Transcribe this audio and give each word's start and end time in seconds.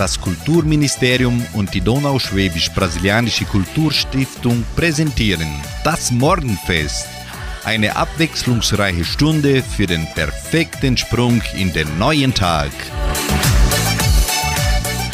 Das 0.00 0.18
Kulturministerium 0.18 1.44
und 1.52 1.74
die 1.74 1.82
Donauschwäbisch-Brasilianische 1.82 3.44
Kulturstiftung 3.44 4.64
präsentieren 4.74 5.46
das 5.84 6.10
Morgenfest. 6.10 7.06
Eine 7.64 7.94
abwechslungsreiche 7.96 9.04
Stunde 9.04 9.62
für 9.62 9.86
den 9.86 10.06
perfekten 10.14 10.96
Sprung 10.96 11.42
in 11.54 11.70
den 11.74 11.98
neuen 11.98 12.32
Tag. 12.32 12.70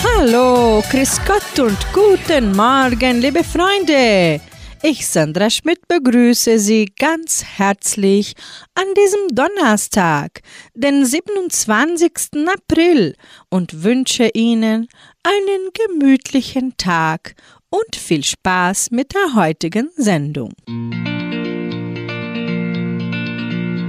Hallo, 0.05 0.85
Chris 0.89 1.21
Gott 1.27 1.59
und 1.59 1.79
guten 1.93 2.53
Morgen, 2.53 3.21
liebe 3.21 3.43
Freunde. 3.43 4.41
Ich, 4.83 5.07
Sandra 5.09 5.49
Schmidt, 5.51 5.89
begrüße 5.89 6.59
Sie 6.59 6.87
ganz 6.99 7.43
herzlich 7.45 8.35
an 8.75 8.85
diesem 8.97 9.35
Donnerstag, 9.35 10.43
den 10.75 11.05
27. 11.05 12.13
April 12.47 13.17
und 13.49 13.83
wünsche 13.83 14.29
Ihnen 14.35 14.87
einen 15.23 15.71
gemütlichen 15.73 16.77
Tag 16.77 17.35
und 17.71 17.97
viel 17.97 18.23
Spaß 18.23 18.91
mit 18.91 19.15
der 19.15 19.35
heutigen 19.35 19.91
Sendung. 19.97 20.53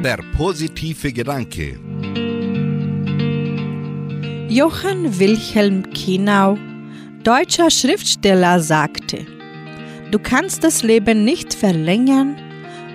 Der 0.03 0.19
positive 0.35 1.11
Gedanke. 1.11 1.79
Johann 4.49 5.19
Wilhelm 5.19 5.89
Kienau, 5.91 6.57
deutscher 7.23 7.69
Schriftsteller, 7.69 8.61
sagte, 8.61 9.36
Du 10.11 10.19
kannst 10.19 10.63
das 10.63 10.83
Leben 10.83 11.25
nicht 11.25 11.53
verlängern 11.53 12.37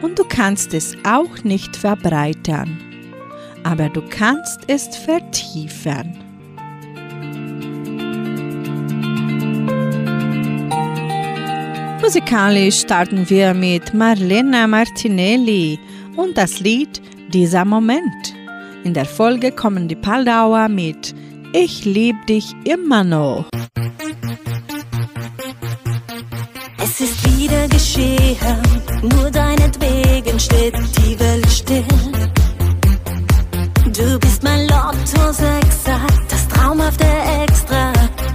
und 0.01 0.19
du 0.19 0.25
kannst 0.25 0.73
es 0.73 0.97
auch 1.05 1.45
nicht 1.45 1.77
verbreitern, 1.77 2.81
aber 3.65 3.91
du 3.91 4.01
kannst 4.09 4.61
es 4.67 4.97
vertiefen. 4.97 6.19
Musikalisch 12.01 12.81
starten 12.81 13.29
wir 13.29 13.53
mit 13.53 13.93
Marlena 13.93 14.67
Martinelli 14.67 15.79
und 16.17 16.37
das 16.37 16.61
Lied 16.61 17.03
Dieser 17.33 17.67
Moment. 17.67 18.35
In 18.85 18.95
der 18.95 19.05
Folge 19.05 19.53
kommen 19.53 19.87
die 19.87 19.97
Paldauer 19.97 20.69
mit 20.69 21.15
Ich 21.53 21.85
lieb 21.85 22.27
dich 22.27 22.53
immer 22.65 23.05
noch. 23.05 23.49
Wieder 27.43 27.67
geschehen, 27.69 28.63
nur 29.03 29.31
deinetwegen 29.31 30.39
steht 30.39 30.75
die 30.99 31.19
Welt 31.19 31.51
still. 31.51 31.85
Du 33.87 34.19
bist 34.21 34.43
mein 34.43 34.69
Lotto 34.69 35.33
Sechser, 35.33 36.01
das 36.29 36.47
traumhafte 36.49 37.07
Extra, 37.43 37.93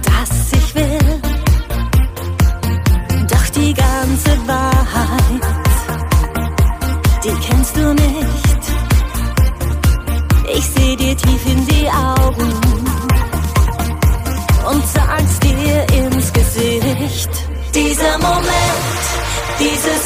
das 0.08 0.30
ich 0.52 0.74
will. 0.74 1.20
Doch 3.32 3.48
die 3.56 3.72
ganze 3.72 4.32
Wahrheit, 4.46 5.44
die 7.24 7.36
kennst 7.46 7.76
du 7.76 7.94
nicht. 7.94 8.62
Ich 10.54 10.64
seh 10.66 10.96
dir 10.96 11.16
tief 11.16 11.46
in 11.46 11.66
die 11.66 11.88
Augen 11.88 12.67
diese 19.60 19.74
Sekunde, 19.80 19.97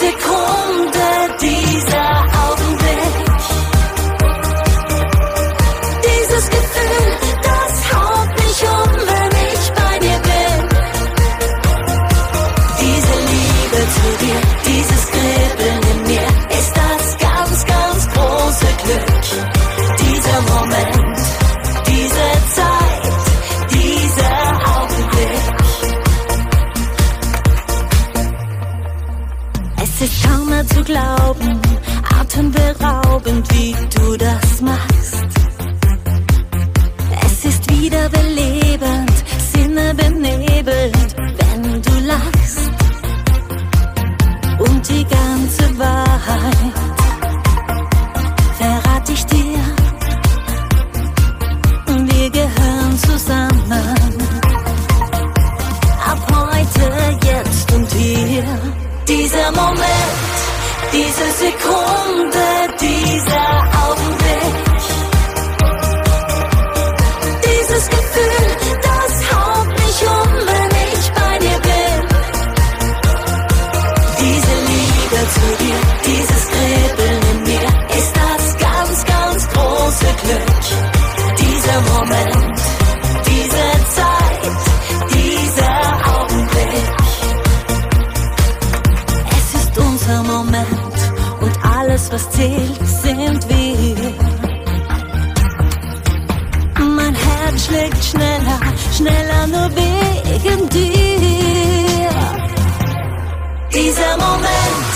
Dieser 103.92 104.17
Moment, 104.17 104.95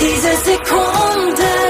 diese 0.00 0.34
Sekunde, 0.38 1.63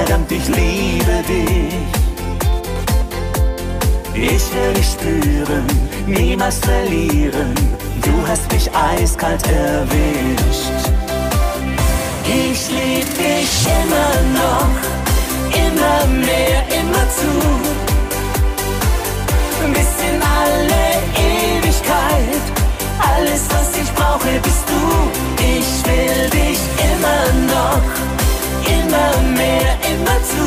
verdammt, 0.00 0.32
ich 0.32 0.46
liebe 0.48 1.16
dich. 1.28 1.90
Ich 4.14 4.44
will 4.54 4.72
dich 4.74 4.86
spüren, 4.86 5.66
niemals 6.06 6.58
verlieren. 6.58 7.54
Du 8.02 8.14
hast 8.26 8.50
mich 8.52 8.70
eiskalt 8.74 9.42
erwischt. 9.46 10.82
Ich 12.24 12.60
lieb 12.78 13.08
dich 13.26 13.52
immer 13.78 14.12
noch, 14.40 14.74
immer 15.66 16.00
mehr, 16.26 16.60
immer 16.80 17.04
zu. 17.18 17.32
Bis 19.76 19.92
in 20.08 20.18
alle 20.40 20.84
Ewigkeit, 21.30 22.44
alles 22.98 23.42
was 23.50 23.68
ich 23.80 23.90
brauche 23.94 24.32
bist 24.42 24.64
du. 24.72 24.82
Ich 25.56 25.70
will 25.88 26.30
dich 26.30 26.60
immer 26.90 27.54
noch 27.54 28.09
immer 28.90 29.22
mehr, 29.38 29.72
immer 29.92 30.18
zu. 30.30 30.44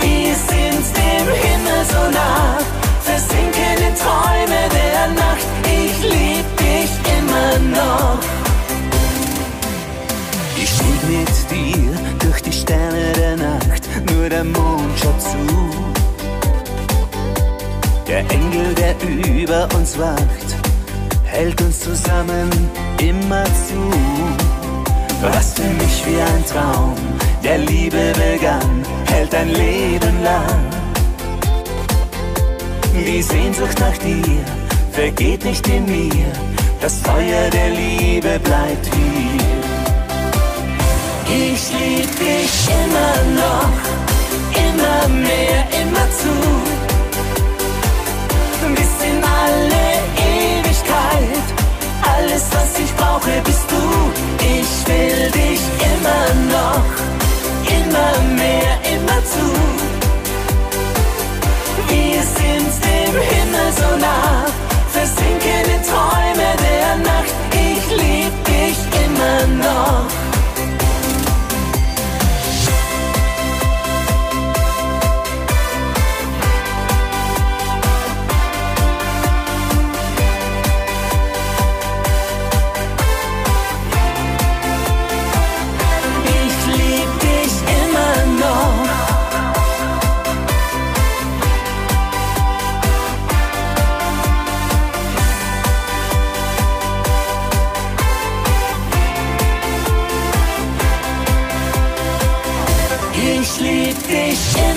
Wir 0.00 0.34
sind 0.34 0.84
dem 0.96 1.26
Himmel 1.44 1.80
so 1.90 2.02
nah, 2.12 2.58
versinken 3.02 3.76
in 3.88 3.94
Träume 4.02 4.60
der 4.78 5.08
Nacht. 5.22 5.46
Ich 5.64 6.02
lieb 6.02 6.46
dich 6.58 6.90
immer 7.18 7.78
noch. 7.78 8.18
Ich 10.56 10.68
stieg 10.68 11.00
mit 11.08 11.50
dir 11.50 11.98
durch 12.18 12.42
die 12.42 12.52
Sterne 12.52 13.12
der 13.16 13.36
Nacht, 13.36 13.88
nur 14.12 14.28
der 14.28 14.44
Mond 14.44 14.98
schaut 15.00 15.22
zu. 15.22 15.38
Der 18.06 18.20
Engel, 18.30 18.74
der 18.74 18.94
über 19.42 19.68
uns 19.74 19.98
wacht, 19.98 20.48
hält 21.24 21.60
uns 21.62 21.80
zusammen 21.80 22.50
immer 23.00 23.44
zu. 23.44 24.63
Was 25.32 25.54
für 25.54 25.62
mich 25.62 26.04
wie 26.06 26.20
ein 26.20 26.44
Traum 26.46 26.94
der 27.42 27.58
Liebe 27.58 28.12
begann, 28.12 28.82
hält 29.06 29.34
ein 29.34 29.48
Leben 29.48 30.22
lang. 30.22 30.60
Die 32.94 33.22
Sehnsucht 33.22 33.78
nach 33.80 33.96
dir 33.98 34.44
vergeht 34.92 35.44
nicht 35.44 35.66
in 35.68 35.84
mir, 35.86 36.26
das 36.80 37.00
Feuer 37.00 37.50
der 37.50 37.70
Liebe 37.70 38.38
bleibt 38.38 38.86
hier. 38.94 39.74
Ich 41.26 41.62
lieb 41.72 42.10
dich 42.18 42.68
immer 42.82 43.16
noch, 43.42 43.76
immer 44.68 45.08
mehr, 45.08 45.60
immer 45.82 46.06
zu. 46.20 46.34
Bis 48.74 48.94
in 49.08 49.24
alle 49.24 49.93
alles 52.16 52.44
was 52.52 52.78
ich 52.78 52.94
brauche 52.96 53.32
bist 53.44 53.66
du. 53.70 53.82
Ich 54.56 54.70
will 54.88 55.30
dich 55.30 55.62
immer 55.92 56.24
noch, 56.56 56.88
immer 57.78 58.12
mehr, 58.40 58.72
immer 58.94 59.20
zu. 59.32 59.46
Wir 61.88 62.22
sind 62.38 62.72
dem 62.88 63.14
Himmel 63.30 63.68
so 63.80 63.90
nah, 64.06 64.46
versinken 64.92 65.64
in 65.74 65.82
Träume 65.90 66.48
der 66.68 66.90
Nacht. 67.10 67.34
Ich 67.52 67.84
lieb 68.02 68.34
dich 68.44 68.78
immer 69.04 69.46
noch. 69.64 70.23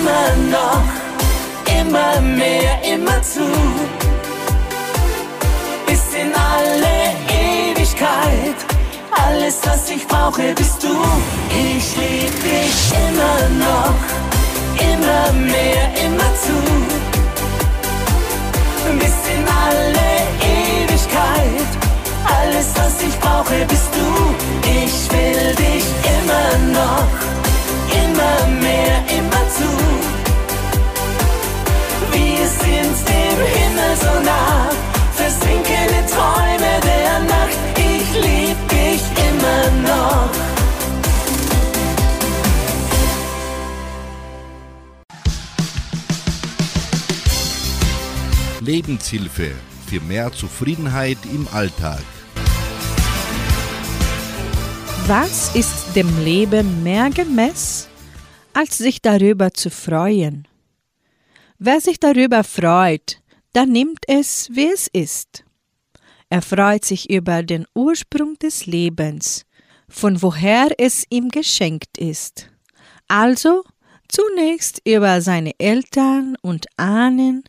Immer 0.08 0.50
noch, 0.50 1.80
immer 1.80 2.20
mehr, 2.20 2.82
immer 2.82 3.20
zu. 3.22 3.46
Bis 5.86 6.02
in 6.14 6.32
alle 6.34 7.12
Ewigkeit, 7.28 8.56
alles 9.10 9.58
was 9.64 9.90
ich 9.90 10.06
brauche 10.06 10.54
bist 10.54 10.82
du. 10.82 10.94
Ich 11.50 11.96
lieb 11.96 12.42
dich 12.42 12.67
Lebenshilfe 48.68 49.52
für 49.86 49.98
mehr 50.02 50.30
Zufriedenheit 50.30 51.16
im 51.32 51.48
Alltag. 51.52 52.02
Was 55.06 55.56
ist 55.56 55.96
dem 55.96 56.22
Leben 56.22 56.82
mehr 56.82 57.08
gemäß, 57.08 57.88
als 58.52 58.76
sich 58.76 59.00
darüber 59.00 59.54
zu 59.54 59.70
freuen? 59.70 60.46
Wer 61.58 61.80
sich 61.80 61.98
darüber 61.98 62.44
freut, 62.44 63.22
der 63.54 63.64
nimmt 63.64 64.00
es, 64.06 64.50
wie 64.52 64.66
es 64.66 64.86
ist. 64.92 65.44
Er 66.28 66.42
freut 66.42 66.84
sich 66.84 67.08
über 67.08 67.42
den 67.42 67.64
Ursprung 67.74 68.34
des 68.38 68.66
Lebens, 68.66 69.46
von 69.88 70.20
woher 70.20 70.68
es 70.76 71.04
ihm 71.08 71.30
geschenkt 71.30 71.96
ist. 71.96 72.50
Also 73.08 73.64
zunächst 74.08 74.82
über 74.86 75.22
seine 75.22 75.52
Eltern 75.58 76.36
und 76.42 76.66
Ahnen 76.76 77.44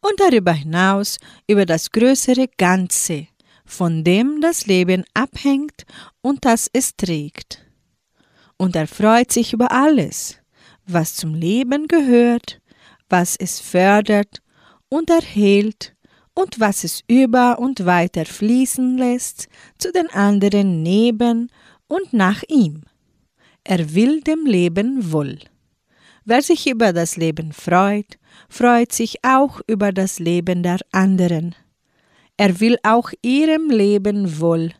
und 0.00 0.18
darüber 0.18 0.52
hinaus 0.52 1.18
über 1.46 1.66
das 1.66 1.90
größere 1.90 2.48
Ganze, 2.56 3.26
von 3.64 4.04
dem 4.04 4.40
das 4.40 4.66
Leben 4.66 5.04
abhängt 5.14 5.84
und 6.22 6.44
das 6.44 6.68
es 6.72 6.96
trägt. 6.96 7.64
Und 8.56 8.76
er 8.76 8.86
freut 8.86 9.32
sich 9.32 9.52
über 9.52 9.72
alles, 9.72 10.36
was 10.86 11.14
zum 11.14 11.34
Leben 11.34 11.86
gehört, 11.86 12.60
was 13.08 13.36
es 13.36 13.60
fördert 13.60 14.42
und 14.88 15.08
erhält 15.10 15.94
und 16.34 16.60
was 16.60 16.84
es 16.84 17.02
über 17.06 17.58
und 17.58 17.84
weiter 17.86 18.24
fließen 18.24 18.96
lässt 18.96 19.48
zu 19.78 19.92
den 19.92 20.08
anderen 20.10 20.82
neben 20.82 21.50
und 21.88 22.12
nach 22.12 22.42
ihm. 22.48 22.82
Er 23.64 23.94
will 23.94 24.20
dem 24.22 24.46
Leben 24.46 25.12
wohl. 25.12 25.38
Wer 26.24 26.42
sich 26.42 26.68
über 26.68 26.92
das 26.92 27.16
Leben 27.16 27.52
freut, 27.52 28.18
freut 28.48 28.92
sich 28.92 29.24
auch 29.24 29.60
über 29.66 29.92
das 29.92 30.18
Leben 30.18 30.62
der 30.62 30.78
anderen. 30.92 31.54
Er 32.36 32.60
will 32.60 32.78
auch 32.82 33.10
ihrem 33.22 33.70
Leben 33.70 34.40
wohl, 34.40 34.72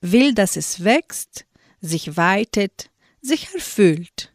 will, 0.00 0.34
dass 0.34 0.56
es 0.56 0.84
wächst, 0.84 1.46
sich 1.80 2.16
weitet, 2.16 2.90
sich 3.20 3.52
erfüllt. 3.54 4.32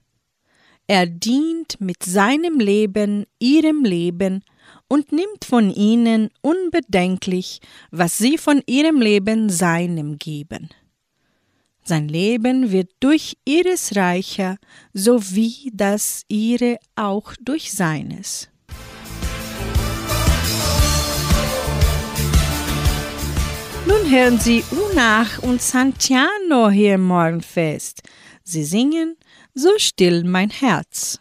Er 0.87 1.05
dient 1.05 1.79
mit 1.79 2.03
seinem 2.03 2.59
Leben 2.59 3.25
ihrem 3.39 3.83
Leben 3.83 4.43
und 4.87 5.11
nimmt 5.11 5.45
von 5.45 5.69
ihnen 5.69 6.29
unbedenklich, 6.41 7.61
was 7.91 8.17
sie 8.17 8.37
von 8.37 8.61
ihrem 8.65 9.01
Leben 9.01 9.49
seinem 9.49 10.17
geben. 10.17 10.69
Sein 11.85 12.07
Leben 12.07 12.71
wird 12.71 12.91
durch 13.01 13.35
ihres 13.43 13.97
reicher, 13.97 14.57
so 14.93 15.21
wie 15.35 15.69
das 15.73 16.23
ihre 16.29 16.77
auch 16.95 17.33
durch 17.41 17.73
seines. 17.73 18.47
Nun 23.85 24.09
hören 24.09 24.39
Sie 24.39 24.63
Unach 24.71 25.39
und 25.39 25.61
Santiano 25.61 26.69
hier 26.69 26.95
im 26.95 27.03
Morgenfest. 27.03 28.01
Sie 28.45 28.63
singen 28.63 29.17
So 29.53 29.69
still 29.77 30.23
mein 30.23 30.51
Herz. 30.51 31.19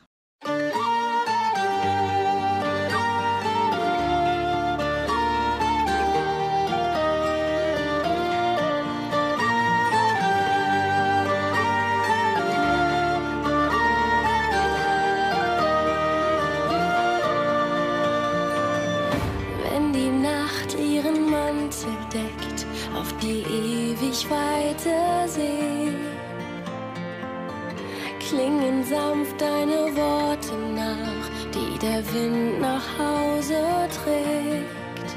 Wind 32.12 32.60
nach 32.60 32.86
Hause 32.98 33.88
trägt. 34.04 35.10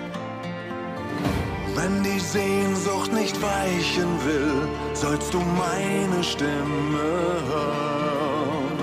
Wenn 1.75 2.03
die 2.03 2.19
Sehnsucht 2.19 3.11
nicht 3.11 3.35
weichen 3.41 4.07
will, 4.25 4.67
sollst 4.93 5.33
du 5.33 5.39
meine 5.39 6.23
Stimme 6.23 7.41
hören. 7.49 8.79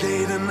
Jeden 0.00 0.50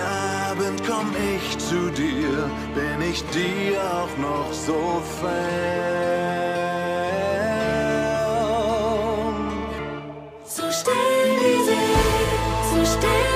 Abend 0.49 0.81
komm 0.85 1.13
ich 1.35 1.57
zu 1.57 1.89
dir, 1.91 2.49
bin 2.75 3.01
ich 3.09 3.23
dir 3.29 3.79
auch 3.81 4.17
noch 4.17 4.51
so 4.51 5.01
fern. 5.21 5.33
So 10.45 10.63
still 10.69 10.93
die 11.39 11.63
See, 11.63 11.75
so 12.71 12.85
still. 12.85 13.32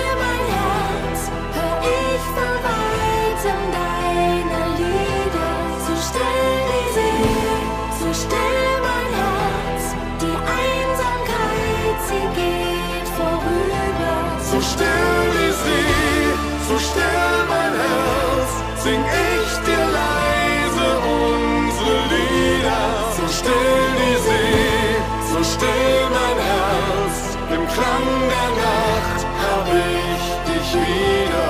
So 25.38 25.44
still 25.44 26.10
mein 26.10 26.40
Herz, 26.50 27.38
im 27.52 27.64
Klang 27.68 28.08
der 28.34 28.50
Nacht 28.64 29.22
hab 29.44 29.68
ich 29.68 30.24
dich 30.48 30.70
wieder. 30.74 31.50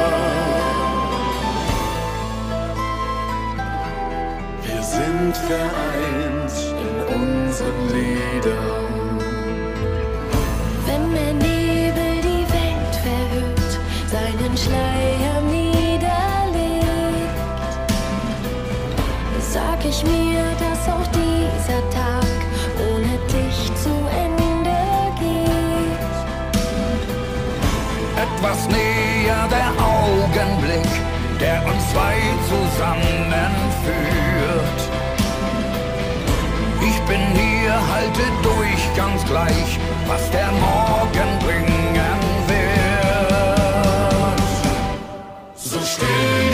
Wir 4.64 4.82
sind 4.84 5.38
vereint 5.38 6.56
in 6.84 6.96
unseren 7.16 7.82
Liedern. 7.94 9.20
Wenn 10.86 11.04
der 11.14 11.34
Nebel 11.36 12.14
die 12.28 12.46
Welt 12.58 12.96
verhüllt, 13.06 13.72
seinen 14.12 14.58
Schleier 14.58 15.40
niederlegt, 15.44 16.84
sag 19.40 19.80
ich 19.86 20.04
mir, 20.04 20.27
etwas 28.48 28.68
näher 28.70 29.48
der 29.50 29.72
Augenblick, 29.84 30.88
der 31.40 31.66
uns 31.66 31.92
zwei 31.92 32.16
zusammenführt. 32.48 33.42
Ich 36.82 37.00
bin 37.02 37.20
hier, 37.34 37.74
halte 37.94 38.24
durch, 38.44 38.96
ganz 38.96 39.26
gleich, 39.26 39.80
was 40.08 40.32
der 40.32 40.52
Morgen 40.52 41.40
bringen 41.40 42.20
wird. 42.48 42.78
So 45.56 45.80
still. 45.80 46.47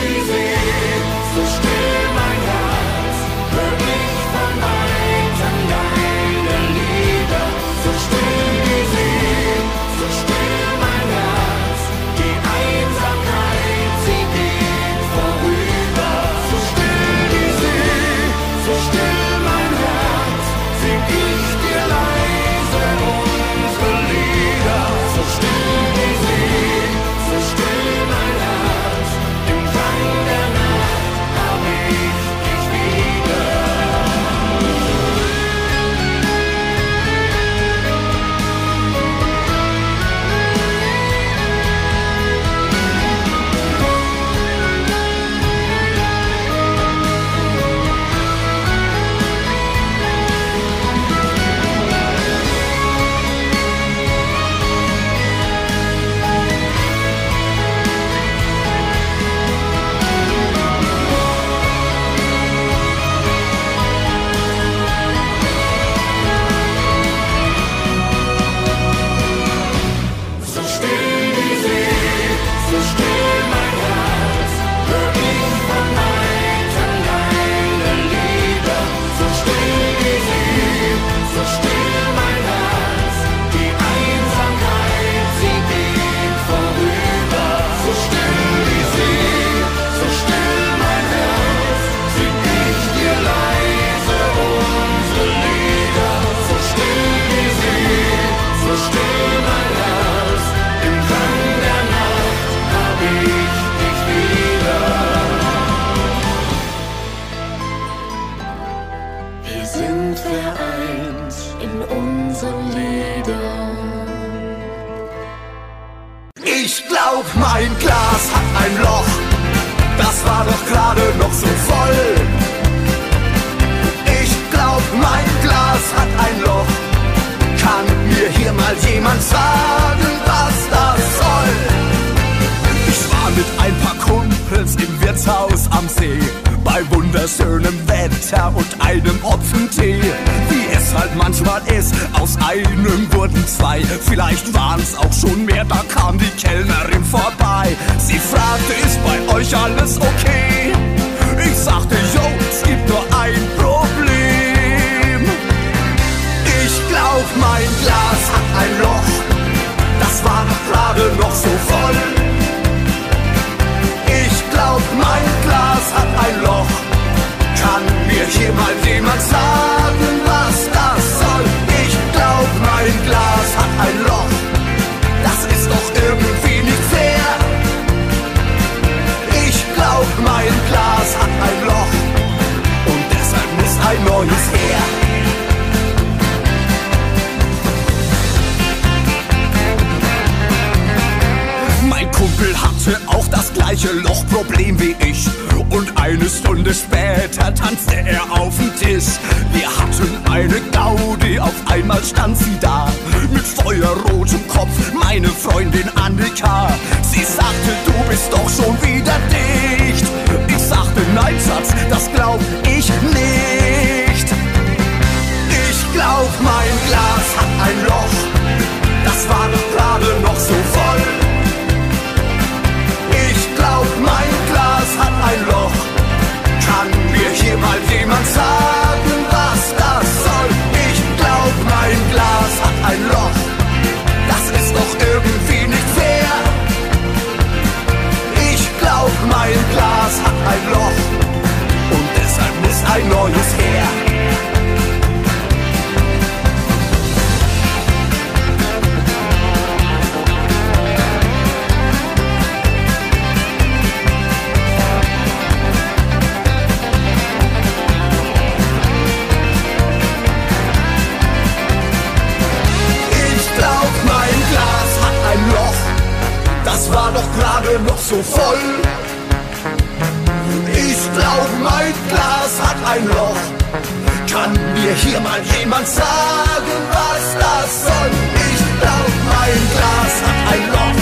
Jemand 275.64 275.88
sagen, 275.88 276.76
was 276.92 277.24
das 277.42 277.68
soll? 277.86 278.10
Ich 278.52 278.62
glaub, 278.80 279.12
mein 279.32 279.60
Glas 279.72 280.14
hat 280.24 280.38
ein 280.52 280.64
Loch. 280.74 281.00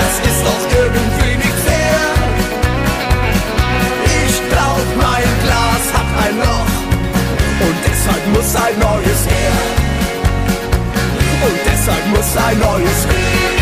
Das 0.00 0.14
ist 0.28 0.40
doch 0.48 0.64
irgendwie 0.80 1.34
nicht 1.44 1.58
fair. 1.66 2.02
Ich 4.26 4.36
glaub, 4.50 4.84
mein 5.08 5.30
Glas 5.44 5.84
hat 5.96 6.10
ein 6.24 6.34
Loch. 6.44 6.72
Und 7.66 7.76
deshalb 7.88 8.22
muss 8.34 8.50
ein 8.66 8.76
neues 8.88 9.22
her. 9.34 9.56
Und 11.46 11.58
deshalb 11.64 12.04
muss 12.14 12.30
ein 12.46 12.58
neues 12.58 13.00
her. 13.06 13.61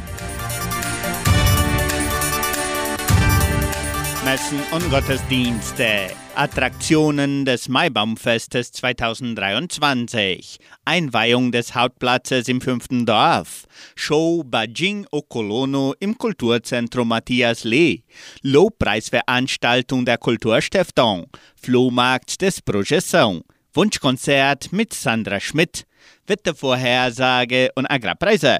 Messen 4.23 4.59
und 4.71 4.87
Gottesdienste. 4.91 6.11
Attraktionen 6.35 7.43
des 7.43 7.67
Maibaumfestes 7.69 8.71
2023. 8.71 10.59
Einweihung 10.85 11.51
des 11.51 11.73
Hauptplatzes 11.73 12.47
im 12.47 12.61
fünften 12.61 13.07
Dorf. 13.07 13.65
Show 13.95 14.43
Bajing 14.45 15.07
Okolono 15.09 15.95
im 15.99 16.17
Kulturzentrum 16.17 17.07
Matthias 17.07 17.63
Lee. 17.63 18.03
Lobpreisveranstaltung 18.43 20.05
der 20.05 20.19
Kulturstiftung. 20.19 21.25
Flohmarkt 21.55 22.41
des 22.41 22.61
Projeção. 22.61 23.41
Wunschkonzert 23.73 24.71
mit 24.71 24.93
Sandra 24.93 25.39
Schmidt. 25.39 25.85
Wettervorhersage 26.27 27.71
und 27.73 27.89
Agrarpreise. 27.89 28.59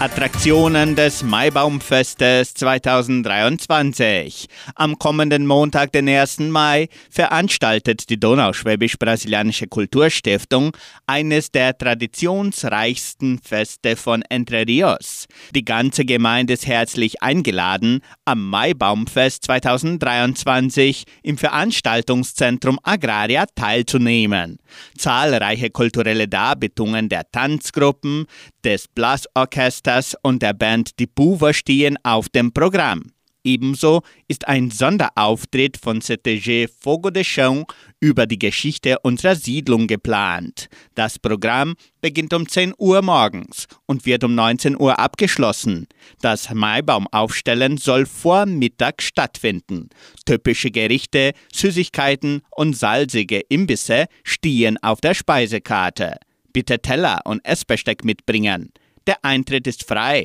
Attraktionen 0.00 0.94
des 0.94 1.24
Maibaumfestes 1.24 2.54
2023. 2.54 4.46
Am 4.76 4.96
kommenden 4.96 5.44
Montag, 5.44 5.90
den 5.90 6.08
1. 6.08 6.38
Mai, 6.38 6.86
veranstaltet 7.10 8.08
die 8.08 8.20
Donauschwäbisch-Brasilianische 8.20 9.66
Kulturstiftung 9.66 10.76
eines 11.08 11.50
der 11.50 11.76
traditionsreichsten 11.76 13.40
Feste 13.40 13.96
von 13.96 14.22
Entre 14.22 14.68
Rios. 14.68 15.26
Die 15.52 15.64
ganze 15.64 16.04
Gemeinde 16.04 16.52
ist 16.52 16.68
herzlich 16.68 17.20
eingeladen, 17.20 18.02
am 18.24 18.48
Maibaumfest 18.50 19.42
2023 19.46 21.06
im 21.24 21.38
Veranstaltungszentrum 21.38 22.78
Agraria 22.84 23.46
teilzunehmen. 23.52 24.60
Zahlreiche 24.96 25.70
kulturelle 25.70 26.28
Darbietungen 26.28 27.08
der 27.08 27.28
Tanzgruppen, 27.32 28.26
des 28.64 28.88
Blasorchesters 28.88 30.16
und 30.22 30.42
der 30.42 30.54
Band 30.54 30.98
Die 30.98 31.06
Buwer 31.06 31.52
stehen 31.52 31.96
auf 32.02 32.28
dem 32.28 32.52
Programm. 32.52 33.12
Ebenso 33.44 34.02
ist 34.26 34.46
ein 34.46 34.70
Sonderauftritt 34.70 35.78
von 35.78 36.00
CTG 36.00 36.68
Fogo 36.68 37.08
de 37.08 37.22
Chão 37.22 37.64
über 37.98 38.26
die 38.26 38.38
Geschichte 38.38 38.98
unserer 39.02 39.36
Siedlung 39.36 39.86
geplant. 39.86 40.68
Das 40.94 41.18
Programm 41.18 41.74
beginnt 42.02 42.34
um 42.34 42.46
10 42.46 42.74
Uhr 42.76 43.00
morgens 43.00 43.66
und 43.86 44.04
wird 44.04 44.24
um 44.24 44.34
19 44.34 44.78
Uhr 44.78 44.98
abgeschlossen. 44.98 45.86
Das 46.20 46.52
Maibaumaufstellen 46.52 47.78
soll 47.78 48.04
vor 48.04 48.44
Mittag 48.44 49.00
stattfinden. 49.00 49.88
Typische 50.26 50.70
Gerichte, 50.70 51.32
Süßigkeiten 51.50 52.42
und 52.50 52.76
salzige 52.76 53.40
Imbisse 53.48 54.06
stehen 54.24 54.76
auf 54.82 55.00
der 55.00 55.14
Speisekarte. 55.14 56.16
Bitte 56.58 56.80
Teller 56.80 57.20
und 57.24 57.44
Essbesteck 57.44 58.04
mitbringen. 58.04 58.72
Der 59.06 59.24
Eintritt 59.24 59.68
ist 59.68 59.84
frei. 59.86 60.24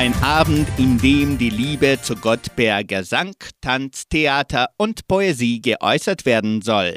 Ein 0.00 0.14
Abend, 0.22 0.66
in 0.78 0.96
dem 0.96 1.36
die 1.36 1.50
Liebe 1.50 1.98
zu 2.00 2.16
Gott 2.16 2.56
per 2.56 2.84
Gesang, 2.84 3.34
Tanz, 3.60 4.08
Theater 4.08 4.70
und 4.78 5.06
Poesie 5.06 5.60
geäußert 5.60 6.24
werden 6.24 6.62
soll. 6.62 6.96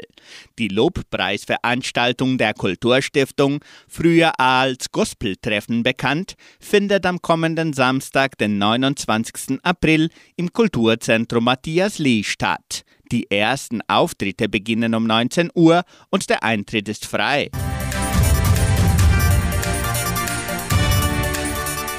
Die 0.58 0.68
Lobpreisveranstaltung 0.68 2.38
der 2.38 2.54
Kulturstiftung, 2.54 3.60
früher 3.88 4.40
als 4.40 4.90
Gospeltreffen 4.90 5.82
bekannt, 5.82 6.36
findet 6.58 7.04
am 7.04 7.20
kommenden 7.20 7.74
Samstag, 7.74 8.38
den 8.38 8.56
29. 8.56 9.58
April, 9.62 10.08
im 10.36 10.54
Kulturzentrum 10.54 11.44
Matthias 11.44 11.98
Lee 11.98 12.24
statt. 12.24 12.84
Die 13.12 13.30
ersten 13.30 13.82
Auftritte 13.86 14.48
beginnen 14.48 14.94
um 14.94 15.06
19 15.06 15.50
Uhr 15.54 15.82
und 16.08 16.30
der 16.30 16.42
Eintritt 16.42 16.88
ist 16.88 17.04
frei. 17.04 17.50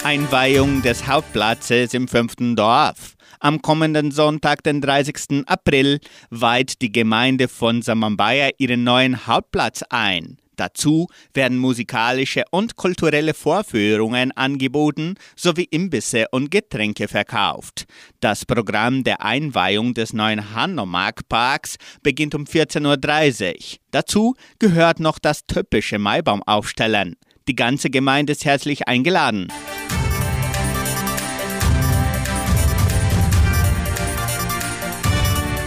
Einweihung 0.06 0.84
des 0.84 1.08
Hauptplatzes 1.08 1.96
im 1.96 2.08
fünften 2.08 2.56
Dorf. 2.56 3.16
Am 3.40 3.64
kommenden 3.64 4.12
Sonntag, 4.12 4.62
den 4.62 4.80
30. 4.80 5.48
April, 5.48 6.00
weiht 6.30 6.84
die 6.84 6.92
Gemeinde 6.92 7.48
von 7.48 7.82
Samambaya 7.82 8.52
ihren 8.60 8.84
neuen 8.84 9.26
Hauptplatz 9.26 9.82
ein. 9.90 10.38
Dazu 10.58 11.08
werden 11.34 11.58
musikalische 11.58 12.44
und 12.52 12.76
kulturelle 12.76 13.34
Vorführungen 13.34 14.32
angeboten 14.34 15.16
sowie 15.36 15.68
Imbisse 15.72 16.28
und 16.30 16.52
Getränke 16.52 17.08
verkauft. 17.08 17.86
Das 18.20 18.46
Programm 18.46 19.04
der 19.04 19.24
Einweihung 19.24 19.96
des 19.96 20.14
neuen 20.14 20.54
Hanomag-Parks 20.54 21.78
beginnt 22.04 22.36
um 22.36 22.44
14.30 22.44 23.54
Uhr. 23.54 23.80
Dazu 23.90 24.36
gehört 24.60 25.00
noch 25.00 25.18
das 25.18 25.48
typische 25.48 25.98
Maibaumaufstellen. 25.98 27.16
Die 27.48 27.56
ganze 27.56 27.92
Gemeinde 27.92 28.32
ist 28.32 28.44
herzlich 28.44 28.88
eingeladen. 28.88 29.50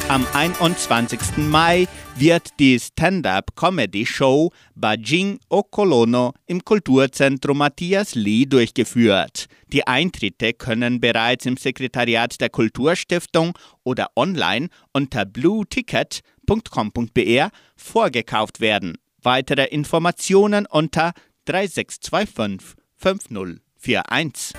Am 0.09 0.27
21. 0.33 1.21
Mai 1.37 1.87
wird 2.17 2.59
die 2.59 2.81
Stand-up-Comedy-Show 2.81 4.51
Bajing 4.75 5.39
Okolono 5.51 6.33
im 6.47 6.65
Kulturzentrum 6.65 7.59
Matthias 7.59 8.15
Lee 8.15 8.47
durchgeführt. 8.47 9.49
Die 9.71 9.87
Eintritte 9.87 10.55
können 10.55 10.99
bereits 10.99 11.45
im 11.45 11.59
Sekretariat 11.59 12.41
der 12.41 12.49
Kulturstiftung 12.49 13.53
oder 13.85 14.09
online 14.17 14.71
unter 14.93 15.27
blueticket.com.br 15.27 17.49
vorgekauft 17.77 18.61
werden. 18.61 18.97
Weitere 19.23 19.67
Informationen 19.67 20.65
unter 20.65 21.13
3625 21.49 22.77
5041. 22.99 24.53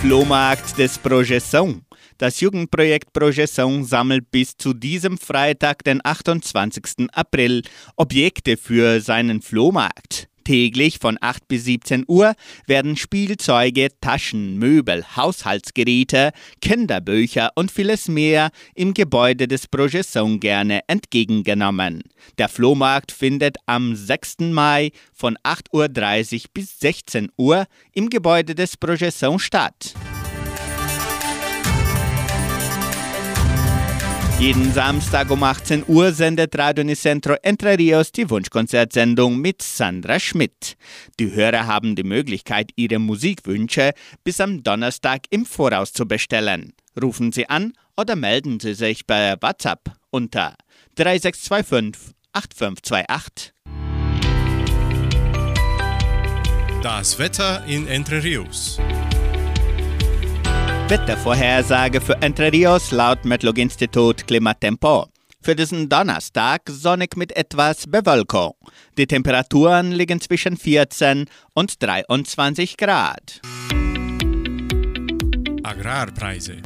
Flohmarkt 0.00 0.78
des 0.78 0.96
Projeção. 0.96 1.82
Das 2.16 2.40
Jugendprojekt 2.40 3.12
Projeção 3.12 3.84
sammelt 3.84 4.30
bis 4.30 4.56
zu 4.56 4.72
diesem 4.72 5.18
Freitag, 5.18 5.84
den 5.84 6.00
28. 6.02 7.08
April, 7.12 7.60
Objekte 7.96 8.56
für 8.56 9.02
seinen 9.02 9.42
Flohmarkt. 9.42 10.30
Täglich 10.46 11.00
von 11.00 11.18
8 11.20 11.48
bis 11.48 11.64
17 11.64 12.04
Uhr 12.06 12.36
werden 12.68 12.96
Spielzeuge, 12.96 13.88
Taschen, 14.00 14.58
Möbel, 14.58 15.04
Haushaltsgeräte, 15.16 16.30
Kinderbücher 16.60 17.50
und 17.56 17.72
vieles 17.72 18.06
mehr 18.06 18.50
im 18.76 18.94
Gebäude 18.94 19.48
des 19.48 19.68
Projeção 19.68 20.38
gerne 20.38 20.82
entgegengenommen. 20.86 22.04
Der 22.38 22.48
Flohmarkt 22.48 23.10
findet 23.10 23.56
am 23.66 23.96
6. 23.96 24.36
Mai 24.52 24.92
von 25.12 25.36
8.30 25.38 26.44
Uhr 26.44 26.50
bis 26.54 26.78
16 26.78 27.28
Uhr 27.36 27.66
im 27.92 28.08
Gebäude 28.08 28.54
des 28.54 28.78
Projeção 28.80 29.40
statt. 29.40 29.94
Jeden 34.38 34.70
Samstag 34.74 35.30
um 35.30 35.42
18 35.42 35.84
Uhr 35.88 36.12
sendet 36.12 36.58
Radio 36.58 36.82
Unicentro 36.82 37.36
Entre 37.42 37.78
Rios 37.78 38.12
die 38.12 38.28
Wunschkonzertsendung 38.28 39.38
mit 39.38 39.62
Sandra 39.62 40.20
Schmidt. 40.20 40.76
Die 41.18 41.32
Hörer 41.32 41.66
haben 41.66 41.96
die 41.96 42.02
Möglichkeit, 42.02 42.70
ihre 42.76 42.98
Musikwünsche 42.98 43.92
bis 44.24 44.38
am 44.42 44.62
Donnerstag 44.62 45.22
im 45.30 45.46
Voraus 45.46 45.94
zu 45.94 46.06
bestellen. 46.06 46.74
Rufen 47.00 47.32
Sie 47.32 47.48
an 47.48 47.72
oder 47.96 48.14
melden 48.14 48.60
Sie 48.60 48.74
sich 48.74 49.06
bei 49.06 49.36
WhatsApp 49.40 49.96
unter 50.10 50.54
3625 50.96 52.14
8528. 52.32 53.54
Das 56.82 57.18
Wetter 57.18 57.64
in 57.66 57.88
Entre 57.88 58.22
Rios. 58.22 58.78
Wettervorhersage 60.88 62.00
für 62.00 62.14
Entre 62.22 62.52
Rios 62.52 62.92
laut 62.92 63.24
Metlog-Institut 63.24 64.24
Klimatempo. 64.24 65.08
Für 65.42 65.56
diesen 65.56 65.88
Donnerstag 65.88 66.62
sonnig 66.68 67.16
mit 67.16 67.36
etwas 67.36 67.88
Bewölkung. 67.88 68.52
Die 68.96 69.08
Temperaturen 69.08 69.90
liegen 69.90 70.20
zwischen 70.20 70.56
14 70.56 71.24
und 71.54 71.82
23 71.82 72.76
Grad. 72.76 73.40
Agrarpreise. 75.64 76.58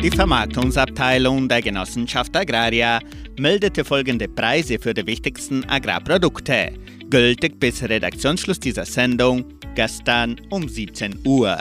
Die 0.00 0.10
Vermarktungsabteilung 0.12 1.48
der 1.48 1.62
Genossenschaft 1.62 2.36
Agraria 2.36 3.00
meldete 3.40 3.84
folgende 3.84 4.28
Preise 4.28 4.78
für 4.78 4.94
die 4.94 5.04
wichtigsten 5.04 5.68
Agrarprodukte, 5.68 6.74
gültig 7.10 7.58
bis 7.58 7.82
Redaktionsschluss 7.82 8.60
dieser 8.60 8.86
Sendung 8.86 9.44
gestern 9.74 10.40
um 10.50 10.68
17 10.68 11.18
Uhr. 11.24 11.58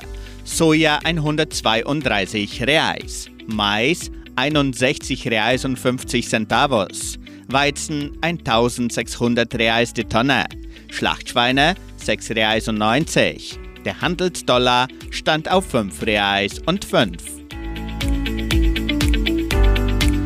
Soja 0.47 0.99
132 1.03 2.63
Reais, 2.65 3.29
Mais 3.47 4.09
61 4.37 5.27
Reais 5.27 5.65
und 5.65 5.77
50 5.77 6.27
Centavos, 6.27 7.19
Weizen 7.47 8.17
1600 8.21 9.53
Reais 9.55 9.93
die 9.93 10.05
Tonne, 10.05 10.45
Schlachtschweine 10.89 11.75
6 11.97 12.31
Reais 12.31 12.67
und 12.69 12.77
90. 12.77 13.59
Der 13.83 13.99
Handelsdollar 13.99 14.87
stand 15.11 15.51
auf 15.51 15.69
5 15.69 16.01
Reais 16.03 16.59
und 16.65 16.85
5. 16.85 17.17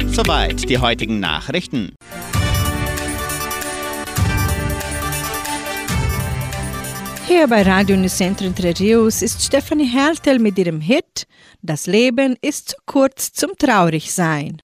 Soweit 0.05 0.69
die 0.69 0.77
heutigen 0.77 1.19
Nachrichten. 1.19 1.93
Hier 7.34 7.48
bei 7.48 7.62
Radio 7.62 7.96
Unicentro 7.96 8.46
Entre 8.46 8.78
Rios 8.78 9.22
ist 9.22 9.41
Stefanie 9.41 9.88
Hertel 9.88 10.38
mit 10.38 10.58
ihrem 10.58 10.82
Hit 10.82 11.26
Das 11.62 11.88
Leben 11.88 12.36
ist 12.41 12.72
zu 12.72 12.76
kurz 12.86 13.32
zum 13.32 13.52
Traurigsein. 13.58 14.58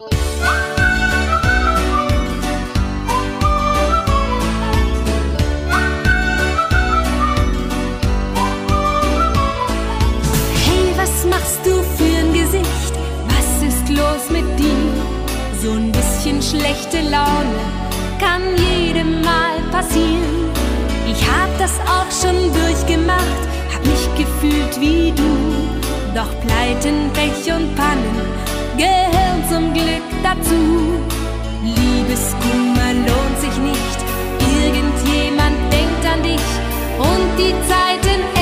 Hey, 10.65 10.91
was 10.97 11.25
machst 11.25 11.59
du 11.63 11.71
für 11.95 12.17
ein 12.17 12.33
Gesicht? 12.33 12.93
Was 13.29 13.63
ist 13.65 13.87
los 13.87 14.29
mit 14.29 14.59
dir? 14.59 14.93
So 15.61 15.71
ein 15.71 15.93
bisschen 15.93 16.41
schlechte 16.41 16.99
Laune 16.99 17.61
kann 18.19 18.41
jedem 18.57 19.21
mal 19.21 19.57
passieren. 19.71 20.46
Hab 21.57 21.63
das 21.63 21.79
auch 21.87 22.11
schon 22.11 22.53
durchgemacht, 22.53 23.41
hab 23.73 23.83
mich 23.83 24.07
gefühlt 24.15 24.79
wie 24.79 25.11
du. 25.11 25.23
Doch 26.13 26.29
Pleiten, 26.41 27.09
Pech 27.13 27.51
und 27.51 27.75
Pannen 27.75 28.21
gehören 28.77 29.41
zum 29.49 29.73
Glück 29.73 30.03
dazu. 30.21 31.01
Liebeskummer 31.63 32.93
lohnt 32.93 33.39
sich 33.41 33.57
nicht, 33.57 33.97
irgendjemand 34.39 35.57
denkt 35.73 36.05
an 36.05 36.21
dich 36.21 36.47
und 36.99 37.39
die 37.39 37.55
Zeiten 37.67 38.36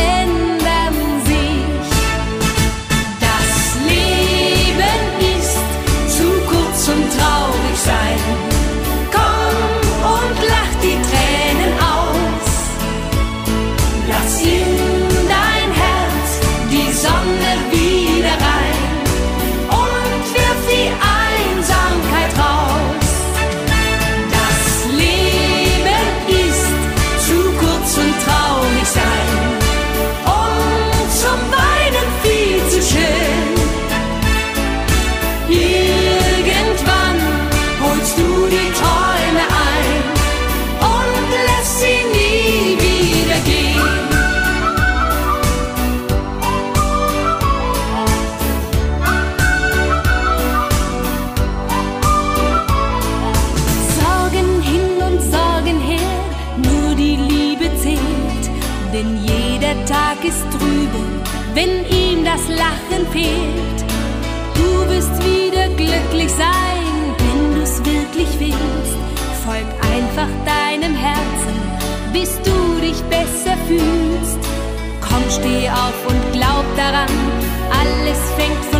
fühlst. 73.67 74.39
Komm, 75.01 75.23
steh 75.29 75.69
auf 75.69 75.97
und 76.07 76.33
glaub 76.33 76.65
daran, 76.75 77.09
alles 77.79 78.19
fängt 78.37 78.74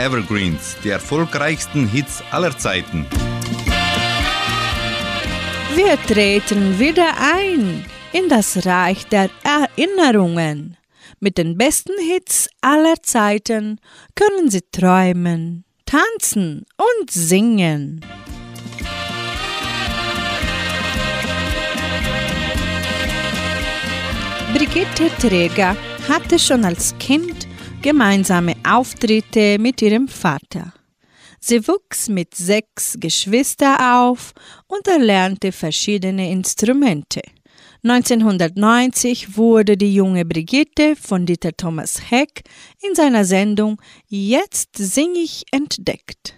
Evergreens, 0.00 0.76
die 0.82 0.88
erfolgreichsten 0.88 1.86
Hits 1.86 2.22
aller 2.30 2.56
Zeiten. 2.56 3.04
Wir 5.74 6.00
treten 6.06 6.78
wieder 6.78 7.12
ein 7.18 7.84
in 8.10 8.30
das 8.30 8.64
Reich 8.64 9.06
der 9.08 9.28
Erinnerungen. 9.44 10.78
Mit 11.20 11.36
den 11.36 11.58
besten 11.58 11.92
Hits 12.00 12.48
aller 12.62 12.94
Zeiten 13.02 13.78
können 14.14 14.50
Sie 14.50 14.62
träumen, 14.72 15.64
tanzen 15.84 16.64
und 16.78 17.10
singen. 17.10 18.00
Brigitte 24.54 25.10
Träger 25.20 25.76
hatte 26.08 26.38
schon 26.38 26.64
als 26.64 26.94
Kind 26.98 27.39
gemeinsame 27.82 28.56
Auftritte 28.68 29.58
mit 29.58 29.80
ihrem 29.80 30.08
Vater. 30.08 30.72
Sie 31.40 31.66
wuchs 31.66 32.08
mit 32.08 32.34
sechs 32.34 32.96
Geschwistern 33.00 33.80
auf 33.80 34.34
und 34.66 34.86
erlernte 34.86 35.52
verschiedene 35.52 36.30
Instrumente. 36.30 37.22
1990 37.82 39.38
wurde 39.38 39.78
die 39.78 39.94
junge 39.94 40.26
Brigitte 40.26 40.94
von 40.96 41.24
Dieter 41.24 41.56
Thomas 41.56 42.10
Heck 42.10 42.42
in 42.86 42.94
seiner 42.94 43.24
Sendung 43.24 43.80
Jetzt 44.06 44.76
sing 44.76 45.14
ich 45.14 45.44
entdeckt. 45.50 46.34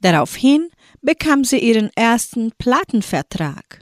Daraufhin 0.00 0.70
bekam 1.02 1.44
sie 1.44 1.58
ihren 1.58 1.90
ersten 1.94 2.52
Plattenvertrag. 2.56 3.81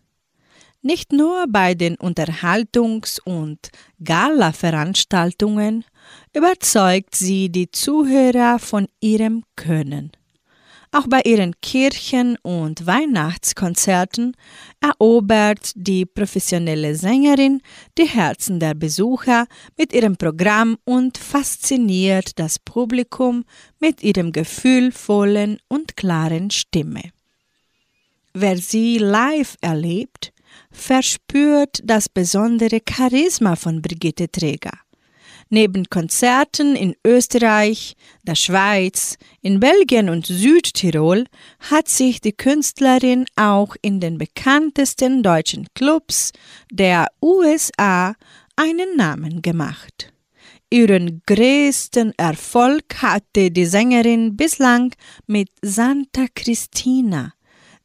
Nicht 0.83 1.13
nur 1.13 1.45
bei 1.47 1.75
den 1.75 1.97
Unterhaltungs- 1.97 3.21
und 3.21 3.69
Gala-Veranstaltungen 4.03 5.85
überzeugt 6.35 7.15
sie 7.15 7.51
die 7.51 7.71
Zuhörer 7.71 8.59
von 8.59 8.87
ihrem 8.99 9.45
Können. 9.57 10.13
Auch 10.93 11.07
bei 11.07 11.21
ihren 11.25 11.55
Kirchen- 11.61 12.37
und 12.43 12.87
Weihnachtskonzerten 12.87 14.35
erobert 14.81 15.71
die 15.77 16.07
professionelle 16.07 16.97
Sängerin 16.97 17.61
die 17.97 18.09
Herzen 18.09 18.59
der 18.59 18.75
Besucher 18.75 19.47
mit 19.77 19.93
ihrem 19.93 20.17
Programm 20.17 20.79
und 20.85 21.19
fasziniert 21.19 22.39
das 22.39 22.59
Publikum 22.59 23.45
mit 23.79 24.03
ihrem 24.03 24.33
gefühlvollen 24.33 25.59
und 25.69 25.97
klaren 25.97 26.51
Stimme. 26.51 27.03
Wer 28.33 28.57
sie 28.57 28.99
live 28.99 29.57
erlebt, 29.61 30.33
verspürt 30.71 31.81
das 31.85 32.09
besondere 32.09 32.81
Charisma 32.89 33.57
von 33.57 33.83
Brigitte 33.83 34.31
Träger. 34.31 34.79
Neben 35.53 35.91
Konzerten 35.91 36.77
in 36.77 36.95
Österreich, 37.05 37.97
der 38.23 38.37
Schweiz, 38.37 39.17
in 39.43 39.59
Belgien 39.59 40.09
und 40.09 40.27
Südtirol 40.27 41.25
hat 41.59 41.89
sich 41.89 42.21
die 42.21 42.33
Künstlerin 42.33 43.27
auch 43.35 43.75
in 43.83 43.99
den 43.99 44.17
bekanntesten 44.17 45.25
deutschen 45.25 45.67
Clubs 45.75 46.31
der 46.71 47.09
USA 47.21 48.15
einen 48.55 48.97
Namen 48.97 49.43
gemacht. 49.43 50.13
Ihren 50.73 51.21
größten 51.27 52.13
Erfolg 52.17 53.03
hatte 53.03 53.51
die 53.51 53.67
Sängerin 53.67 54.37
bislang 54.37 54.95
mit 55.27 55.49
Santa 55.63 56.27
Cristina, 56.33 57.33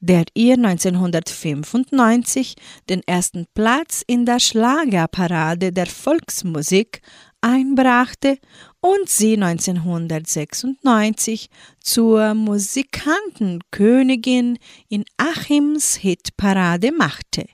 der 0.05 0.25
ihr 0.33 0.55
1995 0.55 2.55
den 2.89 3.01
ersten 3.05 3.45
Platz 3.53 4.03
in 4.05 4.25
der 4.25 4.39
Schlagerparade 4.39 5.71
der 5.71 5.85
Volksmusik 5.87 7.01
einbrachte 7.41 8.37
und 8.81 9.09
sie 9.09 9.33
1996 9.33 11.49
zur 11.79 12.33
Musikantenkönigin 12.33 14.57
in 14.89 15.05
Achims 15.17 15.95
Hitparade 15.95 16.91
machte. 16.91 17.45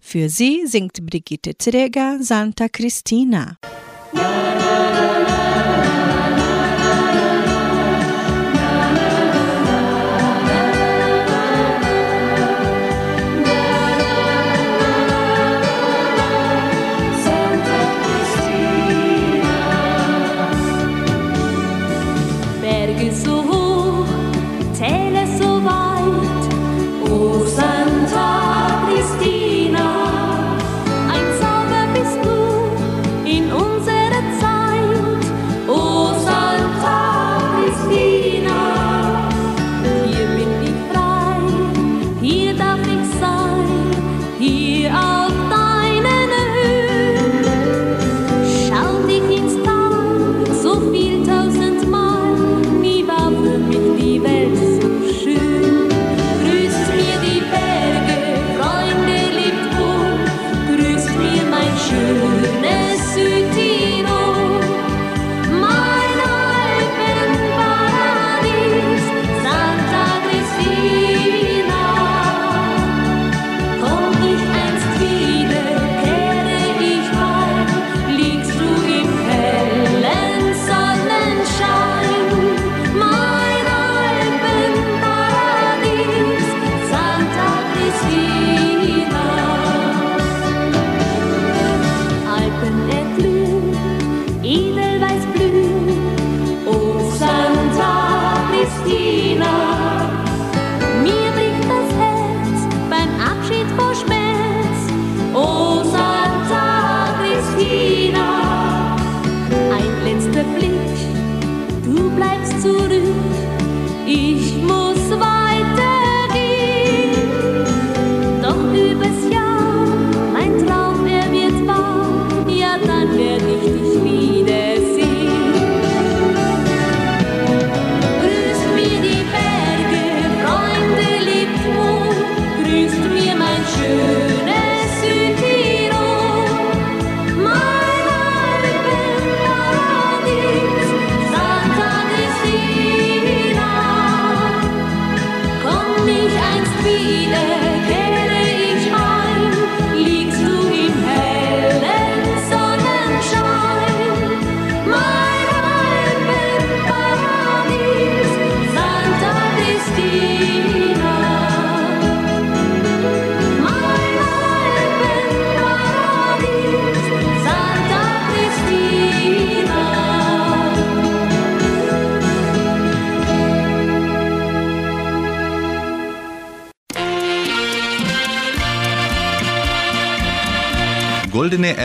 Für 0.00 0.28
sie 0.28 0.66
singt 0.66 1.06
Brigitte 1.06 1.56
Träger 1.56 2.20
Santa 2.22 2.68
Cristina. 2.68 3.58
Berge 4.12 4.49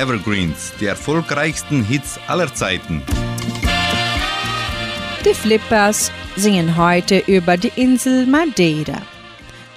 Evergreens, 0.06 0.72
die 0.80 0.86
erfolgreichsten 0.86 1.84
Hits 1.84 2.20
aller 2.28 2.54
Zeiten. 2.54 3.02
Die 5.26 5.34
Flippers 5.34 6.12
singen 6.36 6.78
heute 6.78 7.24
über 7.26 7.58
die 7.58 7.72
Insel 7.76 8.28
Madeira, 8.28 9.02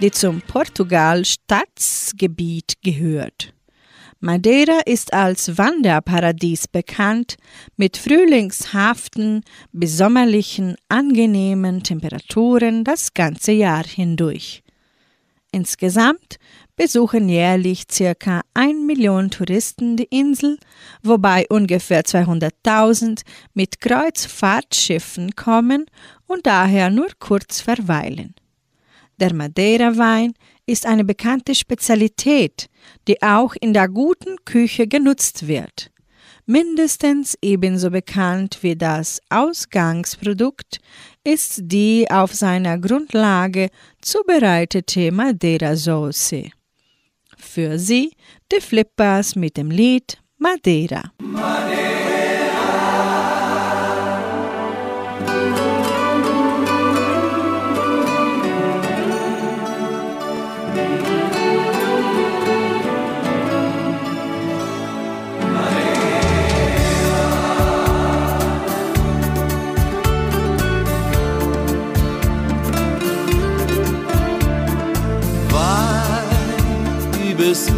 die 0.03 0.11
zum 0.11 0.43
Portugal-Staatsgebiet 0.43 2.75
gehört. 2.83 3.55
Madeira 4.21 4.81
ist 4.85 5.15
als 5.15 5.57
Wanderparadies 5.57 6.69
bekannt, 6.69 7.37
mit 7.79 7.97
frühlingshaften 7.97 9.43
bis 9.73 9.97
sommerlichen 9.97 10.77
angenehmen 10.91 11.83
Temperaturen 11.83 12.85
das 12.85 13.15
ganze 13.15 13.53
Jahr 13.53 13.87
hindurch. 13.87 14.63
Insgesamt 15.53 16.39
besuchen 16.79 17.29
jährlich 17.29 17.87
circa 17.91 18.43
1 18.55 18.87
Million 18.87 19.31
Touristen 19.31 19.97
die 19.97 20.05
Insel, 20.05 20.59
wobei 21.03 21.45
ungefähr 21.51 22.03
200.000 22.03 23.23
mit 23.53 23.81
Kreuzfahrtschiffen 23.81 25.35
kommen 25.35 25.87
und 26.27 26.47
daher 26.47 26.89
nur 26.89 27.09
kurz 27.19 27.61
verweilen. 27.61 28.35
Der 29.19 29.35
Madeira-Wein 29.35 30.35
ist 30.67 30.87
eine 30.87 31.05
bekannte 31.05 31.57
Spezialität, 31.57 32.71
die 33.09 33.21
auch 33.23 33.57
in 33.61 33.75
der 33.75 33.89
guten 33.89 34.37
Küche 34.45 34.87
genutzt 34.87 35.49
wird. 35.49 35.91
Mindestens 36.47 37.37
ebenso 37.43 37.91
bekannt 37.91 38.59
wie 38.63 38.77
das 38.77 39.21
Ausgangsprodukt 39.29 40.79
ist 41.25 41.61
die 41.65 42.07
auf 42.09 42.33
seiner 42.33 42.79
Grundlage 42.79 43.69
zubereitete 44.01 45.11
Madeira-Sauce. 45.11 46.53
Für 47.51 47.79
Sie 47.79 48.13
die 48.53 48.61
Flippers 48.61 49.35
mit 49.35 49.57
dem 49.57 49.71
Lied 49.71 50.19
Madeira. 50.37 51.13
Weit 51.19 51.88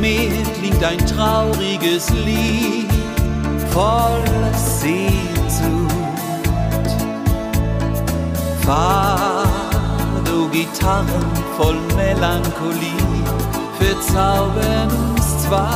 Meer 0.01 0.43
klingt 0.59 0.83
ein 0.83 0.99
trauriges 1.07 2.09
Lied 2.25 2.91
voller 3.71 4.55
Sehnsucht. 4.55 5.91
Fado 8.65 10.49
Gitarren 10.51 11.07
voll 11.59 11.77
Melancholie 11.97 13.25
verzaubern 13.79 14.89
uns 15.11 15.43
zwei. 15.45 15.69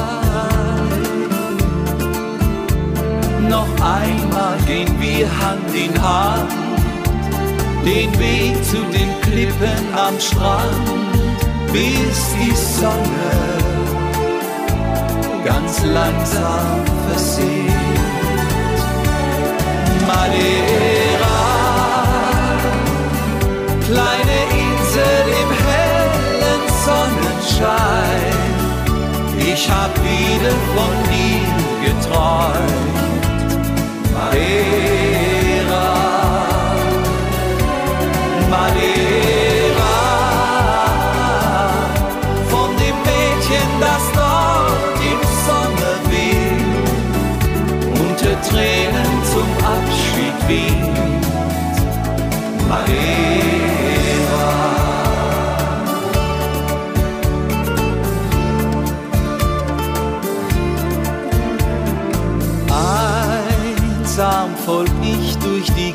Noch 3.48 3.68
einmal 3.80 4.56
gehen 4.66 4.94
wir 5.00 5.28
Hand 5.40 5.74
in 5.74 6.02
Hand 6.02 6.50
den 7.84 8.18
Weg 8.18 8.64
zu 8.64 8.78
den 8.78 9.20
Klippen 9.20 9.94
am 9.94 10.18
Strand, 10.18 10.88
bis 11.70 12.34
die 12.40 12.56
Sonne 12.56 13.73
ganz 15.44 15.82
langsam 15.84 16.84
versinkt. 17.08 17.72
Madeira, 20.06 21.40
kleine 23.86 24.38
Insel 24.64 25.24
im 25.42 25.50
hellen 25.66 26.64
Sonnenschein, 26.84 28.36
ich 29.38 29.62
hab 29.70 29.92
wieder 30.02 30.54
von 30.74 30.94
dir 31.10 31.46
geträumt. 31.84 32.94
Madeira, 34.12 35.03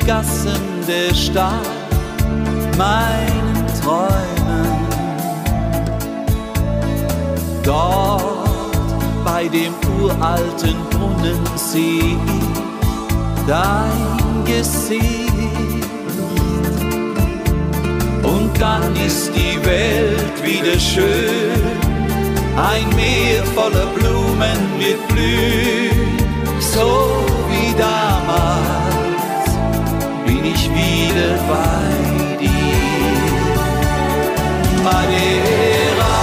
Gassen 0.10 0.60
der 0.88 1.14
Stadt 1.14 1.54
meinen 2.80 3.64
Träumen. 3.80 4.88
Dort 7.64 8.50
bei 9.24 9.48
dem 9.50 9.72
uralten 10.02 10.78
Brunnen 10.90 11.40
seh 11.56 12.16
ich 12.16 13.46
dein 13.46 14.46
Gesicht. 14.46 15.06
Und 18.24 18.50
dann 18.60 18.96
ist 19.06 19.32
die 19.36 19.64
Welt 19.64 20.44
wieder 20.44 20.80
schön, 20.80 21.78
ein 22.58 22.90
Meer 22.96 23.44
voller 23.54 23.86
Blumen 23.94 24.60
wird 24.80 25.08
blühen, 25.08 26.18
so 26.60 27.28
wie 27.52 27.78
damals 27.78 28.89
ich 30.54 30.70
wieder 30.70 31.34
bei 31.48 32.38
dir. 32.40 32.50
Madeira, 34.84 36.18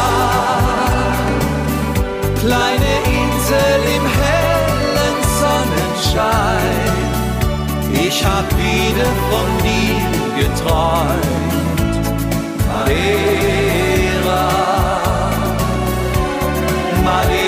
kleine 2.41 2.93
Insel 3.21 3.81
im 3.97 4.07
hellen 4.19 5.19
Sonnenschein, 5.41 6.97
ich 8.07 8.19
hab 8.25 8.47
wieder 8.57 9.11
von 9.31 9.49
dir 9.67 9.99
geträumt. 10.41 11.95
Madeira, 12.69 14.45
Madeira, 17.05 17.46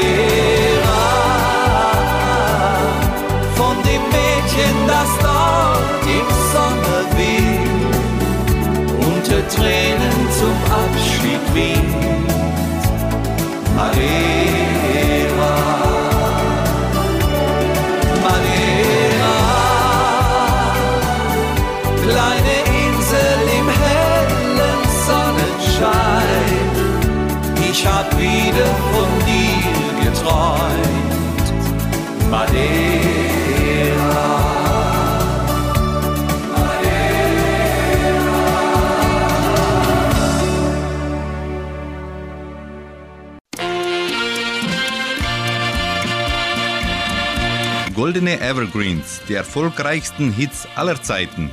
Madeira, 13.76 15.54
Madeira, 18.24 19.36
kleine 22.02 22.56
Insel 22.84 23.42
im 23.58 23.68
hellen 23.82 24.82
Sonnenschein, 25.06 26.68
ich 27.70 27.80
hab 27.86 28.08
wieder 28.18 28.70
von 28.92 29.10
dir 29.26 29.82
geträumt. 30.04 31.46
Madeira. 32.30 33.27
Goldene 48.08 48.40
Evergreens, 48.40 49.20
die 49.28 49.34
erfolgreichsten 49.34 50.32
Hits 50.32 50.66
aller 50.76 51.02
Zeiten. 51.02 51.50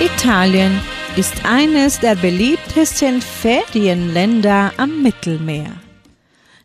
Italien 0.00 0.80
ist 1.16 1.44
eines 1.44 2.00
der 2.00 2.14
beliebtesten 2.14 3.20
Ferienländer 3.20 4.72
am 4.78 5.02
Mittelmeer. 5.02 5.70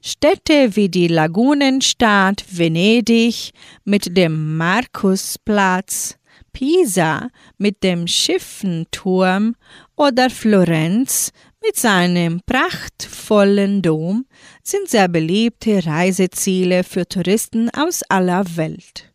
Städte 0.01 0.77
wie 0.77 0.87
die 0.87 1.09
Lagunenstadt 1.09 2.45
Venedig 2.49 3.51
mit 3.83 4.15
dem 4.15 4.55
Markusplatz, 4.55 6.15
Pisa 6.53 7.27
mit 7.57 7.83
dem 7.83 8.07
Schiffenturm 8.07 9.55
oder 9.97 10.29
Florenz 10.29 11.33
Mit 11.63 11.75
seinem 11.75 12.41
prachtvollen 12.43 13.83
Dom 13.83 14.25
sind 14.63 14.89
sehr 14.89 15.07
beliebte 15.07 15.85
Reiseziele 15.85 16.83
für 16.83 17.07
Touristen 17.07 17.69
aus 17.69 18.01
aller 18.09 18.57
Welt. 18.57 19.13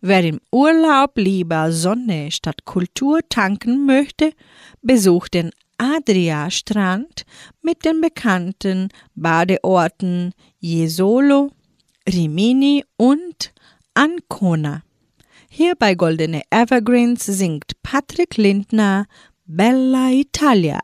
Wer 0.00 0.24
im 0.24 0.40
Urlaub 0.50 1.18
lieber 1.18 1.70
Sonne 1.70 2.30
statt 2.30 2.64
Kultur 2.64 3.20
tanken 3.28 3.84
möchte, 3.84 4.32
besucht 4.80 5.34
den 5.34 5.50
Adria-Strand 5.76 7.24
mit 7.60 7.84
den 7.84 8.00
bekannten 8.00 8.88
Badeorten 9.14 10.32
Jesolo, 10.60 11.50
Rimini 12.08 12.84
und 12.96 13.52
Ancona. 13.92 14.82
Hier 15.50 15.74
bei 15.74 15.94
Goldene 15.94 16.40
Evergreens 16.50 17.26
singt 17.26 17.72
Patrick 17.82 18.38
Lindner 18.38 19.04
Bella 19.44 20.10
Italia. 20.10 20.80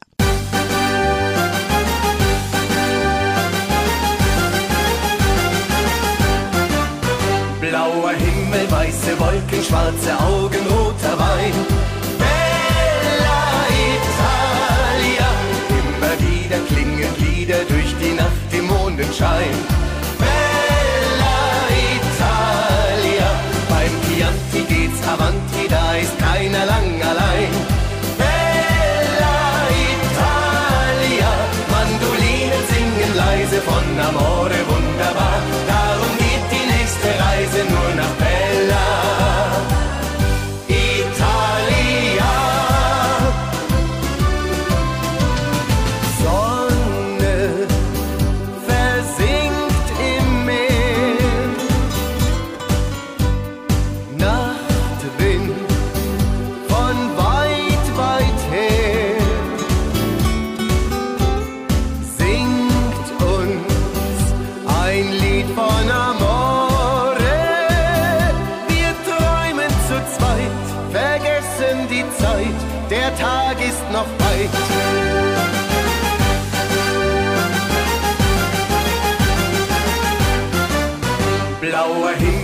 Weiße 9.09 9.21
Wolken, 9.21 9.63
schwarze 9.65 10.19
Augen, 10.19 10.67
roter 10.69 11.19
Wein. 11.19 11.53
Bella 12.19 13.67
Italia, 13.97 15.29
immer 15.71 16.13
wieder 16.21 16.59
klingen 16.67 17.15
Lieder 17.19 17.65
durch 17.69 17.95
die 18.01 18.15
Nacht 18.15 18.53
im 18.53 18.67
Mondenschein. 18.67 19.88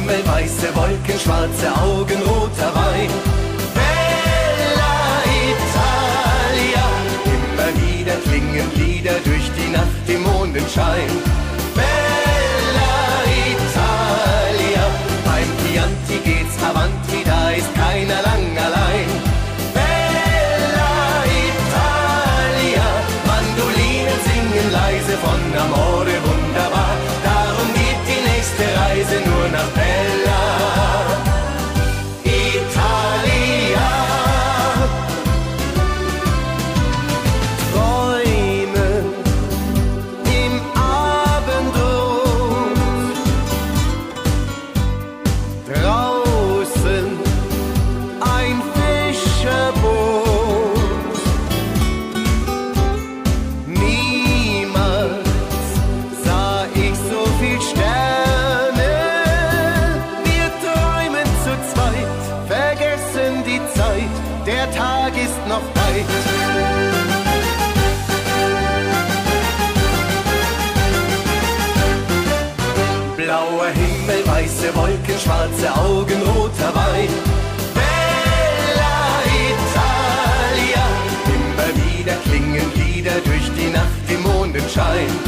Himmel, 0.04 0.26
weiße 0.26 0.74
Wolken, 0.74 1.18
schwarze 1.18 1.72
Augen, 1.80 2.20
roter 2.22 2.74
Wein. 2.74 3.10
Bella 3.72 5.22
Italia, 5.50 6.86
immer 7.24 7.70
wieder 7.80 8.16
klingen 8.16 8.70
Lieder 8.74 9.18
durch 9.24 9.50
die 9.56 9.70
Nacht 9.72 10.08
im 10.08 10.22
Mondenschein. 10.24 11.08
Bella 11.74 12.03
Mondenschein. 84.94 85.23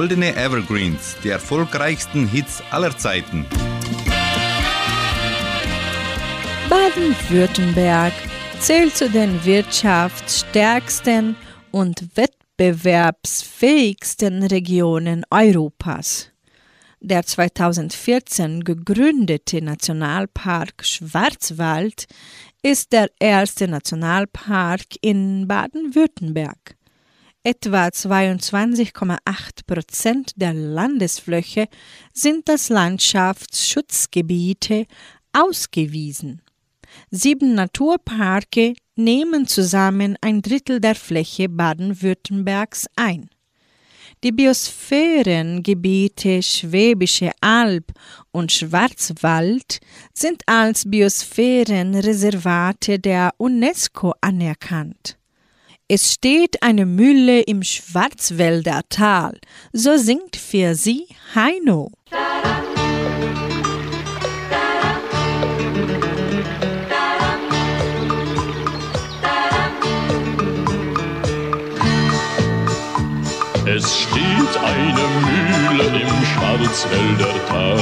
Goldene 0.00 0.32
Evergreens, 0.34 1.14
die 1.22 1.28
erfolgreichsten 1.28 2.26
Hits 2.26 2.62
aller 2.70 2.96
Zeiten. 2.96 3.44
Baden-Württemberg 6.70 8.14
zählt 8.60 8.96
zu 8.96 9.10
den 9.10 9.44
wirtschaftsstärksten 9.44 11.36
und 11.70 12.16
wettbewerbsfähigsten 12.16 14.42
Regionen 14.44 15.22
Europas. 15.28 16.30
Der 17.00 17.26
2014 17.26 18.64
gegründete 18.64 19.60
Nationalpark 19.60 20.82
Schwarzwald 20.82 22.06
ist 22.62 22.94
der 22.94 23.10
erste 23.20 23.68
Nationalpark 23.68 24.86
in 25.02 25.46
Baden-Württemberg. 25.46 26.79
Etwa 27.42 27.86
22,8 27.86 29.16
Prozent 29.66 30.32
der 30.36 30.52
Landesfläche 30.52 31.68
sind 32.12 32.50
als 32.50 32.68
Landschaftsschutzgebiete 32.68 34.84
ausgewiesen. 35.32 36.42
Sieben 37.10 37.54
Naturparke 37.54 38.74
nehmen 38.94 39.46
zusammen 39.46 40.18
ein 40.20 40.42
Drittel 40.42 40.80
der 40.80 40.94
Fläche 40.94 41.48
Baden-Württembergs 41.48 42.88
ein. 42.94 43.30
Die 44.22 44.32
Biosphärengebiete 44.32 46.42
Schwäbische 46.42 47.30
Alb 47.40 47.90
und 48.32 48.52
Schwarzwald 48.52 49.80
sind 50.12 50.42
als 50.44 50.90
Biosphärenreservate 50.90 52.98
der 52.98 53.32
UNESCO 53.38 54.12
anerkannt. 54.20 55.16
Es 55.92 56.12
steht 56.12 56.62
eine 56.62 56.86
Mühle 56.86 57.40
im 57.40 57.64
Schwarzwälder 57.64 58.82
Tal, 58.90 59.40
so 59.72 59.96
singt 59.96 60.36
für 60.36 60.76
sie 60.76 61.08
Heino. 61.34 61.90
Es 73.66 73.98
steht 73.98 74.54
eine 74.62 75.06
Mühle 75.26 75.86
im 76.02 76.24
Schwarzwälder 76.24 77.34
Tal, 77.48 77.80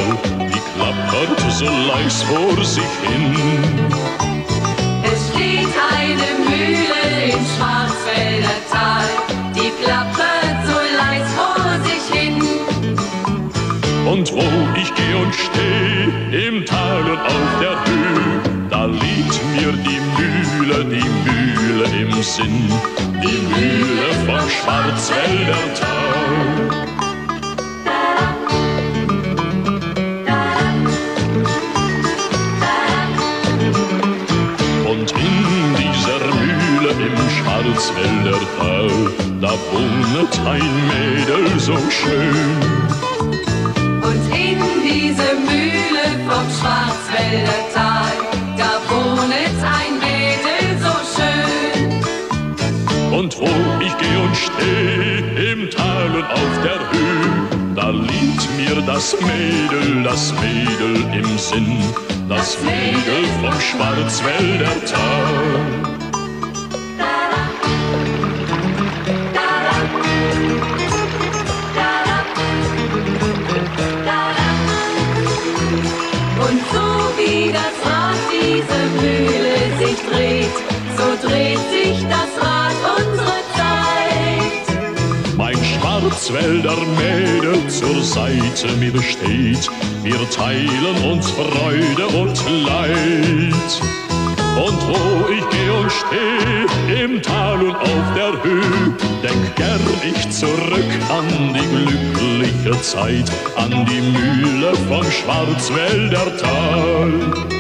die 0.51 0.61
klappert 0.73 1.53
so 1.53 1.67
leis 1.67 2.23
vor 2.23 2.65
sich 2.65 2.85
hin. 3.07 3.35
Es 5.05 5.29
steht 5.29 5.75
eine 5.93 6.29
Mühle 6.49 7.35
im 7.35 7.45
Schwarzwälder 7.45 7.88
Und 14.11 14.33
wo 14.33 14.41
ich 14.75 14.95
geh 14.95 15.15
und 15.23 15.35
steh, 15.35 16.49
im 16.49 16.65
Tal 16.65 17.03
und 17.03 17.19
auf 17.19 17.61
der 17.61 17.77
Höhe, 17.85 18.41
da 18.71 18.87
liegt 18.87 19.39
mir 19.53 19.71
die 19.85 20.01
Mühle, 20.17 20.83
die 20.87 21.09
Mühle 21.29 21.85
im 22.01 22.23
Sinn, 22.23 22.73
die 23.23 23.39
Mühle 23.53 24.09
vom 24.25 24.49
Schwarzwälder 24.49 25.75
Tal. 25.79 26.09
Und 34.91 35.13
in 35.13 35.77
dieser 35.77 36.21
Mühle 36.35 36.91
im 36.93 37.19
Schwarzwälder 37.37 38.39
Tal, 38.59 38.89
da 39.43 39.51
wohnet 39.51 40.41
ein 40.47 40.71
Mädel 40.89 41.61
so 41.61 41.77
schön. 41.91 43.08
Diese 45.01 45.29
Mühle 45.47 46.07
vom 46.27 46.47
Schwarzwälder 46.59 47.61
Tal, 47.73 48.17
da 48.57 48.71
wohnet 48.89 49.57
ein 49.63 49.95
Mädel 50.01 50.77
so 50.83 50.95
schön. 51.15 52.03
Und 53.17 53.39
wo 53.39 53.47
ich 53.81 53.97
geh 53.97 54.17
und 54.17 54.37
steh, 54.37 55.53
im 55.53 55.71
Tal 55.71 56.17
und 56.17 56.25
auf 56.25 56.55
der 56.65 56.81
Höhe, 56.91 57.75
da 57.77 57.91
liegt 57.91 58.49
mir 58.57 58.83
das 58.87 59.17
Mädel, 59.21 60.03
das 60.03 60.35
Mädel 60.41 60.97
im 61.15 61.39
Sinn, 61.39 61.79
das 62.29 62.59
Mädel 62.63 63.25
vom 63.41 63.61
Schwarzwälder 63.61 64.85
Tal. 64.85 65.78
Schwarzwälder 86.29 86.77
Mädel 86.99 87.69
zur 87.69 88.03
Seite 88.03 88.69
mir 88.77 89.03
steht, 89.03 89.71
wir 90.03 90.31
teilen 90.31 91.11
uns 91.11 91.31
Freude 91.31 92.07
und 92.09 92.39
Leid. 92.67 93.81
Und 94.57 94.89
wo 94.89 95.29
ich 95.31 95.45
geh 95.49 95.71
und 95.71 95.91
steh, 95.91 97.03
im 97.03 97.23
Tal 97.23 97.63
und 97.63 97.77
auf 97.77 98.15
der 98.15 98.43
Höhe, 98.43 98.95
denk 99.23 99.57
gern 99.57 99.81
ich 100.05 100.29
zurück 100.29 100.93
an 101.09 101.55
die 101.55 101.67
glückliche 101.67 102.79
Zeit, 102.83 103.31
an 103.57 103.87
die 103.87 104.03
Mühle 104.03 104.75
vom 104.87 105.05
Schwarzwälder 105.11 106.37
Tal. 106.37 107.58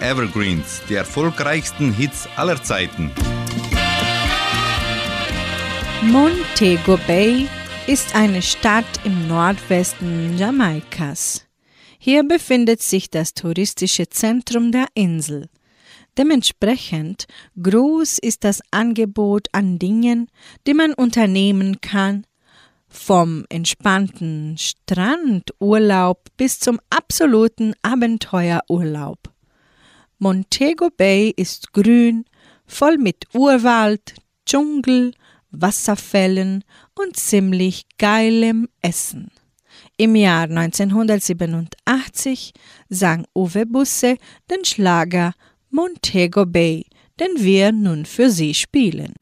Evergreens, 0.00 0.82
die 0.88 0.94
erfolgreichsten 0.94 1.92
Hits 1.92 2.28
aller 2.36 2.62
Zeiten. 2.62 3.10
Montego 6.02 6.98
Bay 7.06 7.48
ist 7.86 8.14
eine 8.14 8.42
Stadt 8.42 8.86
im 9.04 9.28
Nordwesten 9.28 10.38
Jamaikas. 10.38 11.46
Hier 11.98 12.22
befindet 12.22 12.82
sich 12.82 13.10
das 13.10 13.34
touristische 13.34 14.08
Zentrum 14.08 14.72
der 14.72 14.86
Insel. 14.94 15.48
Dementsprechend 16.16 17.26
groß 17.62 18.18
ist 18.18 18.44
das 18.44 18.60
Angebot 18.70 19.48
an 19.52 19.78
Dingen, 19.78 20.28
die 20.66 20.74
man 20.74 20.94
unternehmen 20.94 21.80
kann, 21.80 22.26
vom 22.88 23.44
entspannten 23.48 24.56
Strandurlaub 24.58 26.24
bis 26.36 26.58
zum 26.58 26.80
absoluten 26.90 27.74
Abenteuerurlaub. 27.82 29.18
Montego 30.20 30.90
Bay 30.90 31.32
ist 31.36 31.72
grün, 31.72 32.24
voll 32.66 32.98
mit 32.98 33.32
Urwald, 33.34 34.14
Dschungel, 34.44 35.12
Wasserfällen 35.52 36.64
und 36.94 37.16
ziemlich 37.16 37.86
geilem 37.98 38.68
Essen. 38.82 39.30
Im 39.96 40.16
Jahr 40.16 40.50
1987 40.50 42.52
sang 42.88 43.26
Uwe 43.32 43.64
Busse 43.64 44.16
den 44.50 44.64
Schlager 44.64 45.34
Montego 45.70 46.46
Bay, 46.46 46.86
den 47.20 47.30
wir 47.36 47.70
nun 47.70 48.04
für 48.04 48.30
Sie 48.30 48.54
spielen. 48.54 49.14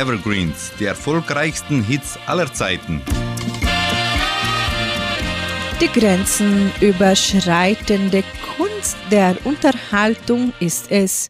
Evergreens, 0.00 0.72
die 0.80 0.86
erfolgreichsten 0.86 1.82
Hits 1.84 2.18
aller 2.24 2.50
Zeiten. 2.54 3.02
Die 5.78 5.88
Grenzen 5.88 6.72
überschreitende 6.80 8.24
Kunst 8.56 8.96
der 9.10 9.36
Unterhaltung 9.44 10.54
ist 10.58 10.90
es, 10.90 11.28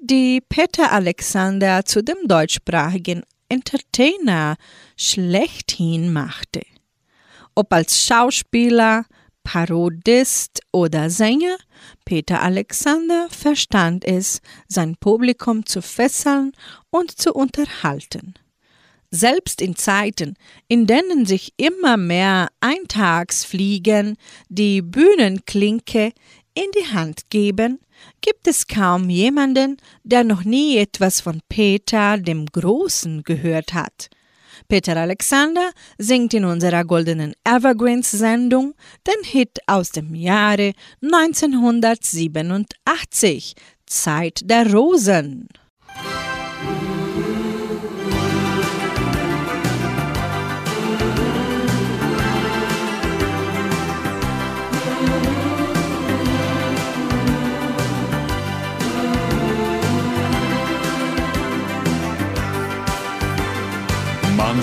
die 0.00 0.40
Peter 0.40 0.90
Alexander 0.90 1.84
zu 1.84 2.02
dem 2.02 2.16
deutschsprachigen 2.26 3.24
Entertainer 3.50 4.56
schlechthin 4.96 6.10
machte. 6.10 6.62
Ob 7.54 7.70
als 7.74 8.02
Schauspieler, 8.06 9.04
Parodist 9.48 10.60
oder 10.72 11.08
Sänger, 11.08 11.56
Peter 12.04 12.42
Alexander 12.42 13.28
verstand 13.30 14.04
es, 14.04 14.42
sein 14.68 14.94
Publikum 15.00 15.64
zu 15.64 15.80
fesseln 15.80 16.52
und 16.90 17.18
zu 17.18 17.32
unterhalten. 17.32 18.34
Selbst 19.10 19.62
in 19.62 19.74
Zeiten, 19.74 20.34
in 20.68 20.86
denen 20.86 21.24
sich 21.24 21.54
immer 21.56 21.96
mehr 21.96 22.48
Eintagsfliegen 22.60 24.18
die 24.50 24.82
Bühnenklinke 24.82 26.12
in 26.52 26.70
die 26.78 26.92
Hand 26.92 27.30
geben, 27.30 27.80
gibt 28.20 28.46
es 28.48 28.66
kaum 28.66 29.08
jemanden, 29.08 29.78
der 30.04 30.24
noch 30.24 30.44
nie 30.44 30.76
etwas 30.76 31.22
von 31.22 31.40
Peter 31.48 32.18
dem 32.18 32.44
Großen 32.44 33.22
gehört 33.22 33.72
hat. 33.72 34.10
Peter 34.66 34.96
Alexander 34.96 35.70
singt 35.98 36.34
in 36.34 36.44
unserer 36.44 36.84
goldenen 36.84 37.34
Evergreens-Sendung 37.44 38.74
den 39.06 39.22
Hit 39.24 39.60
aus 39.66 39.90
dem 39.90 40.14
Jahre 40.14 40.72
1987, 41.02 43.54
Zeit 43.86 44.40
der 44.44 44.72
Rosen. 44.72 45.48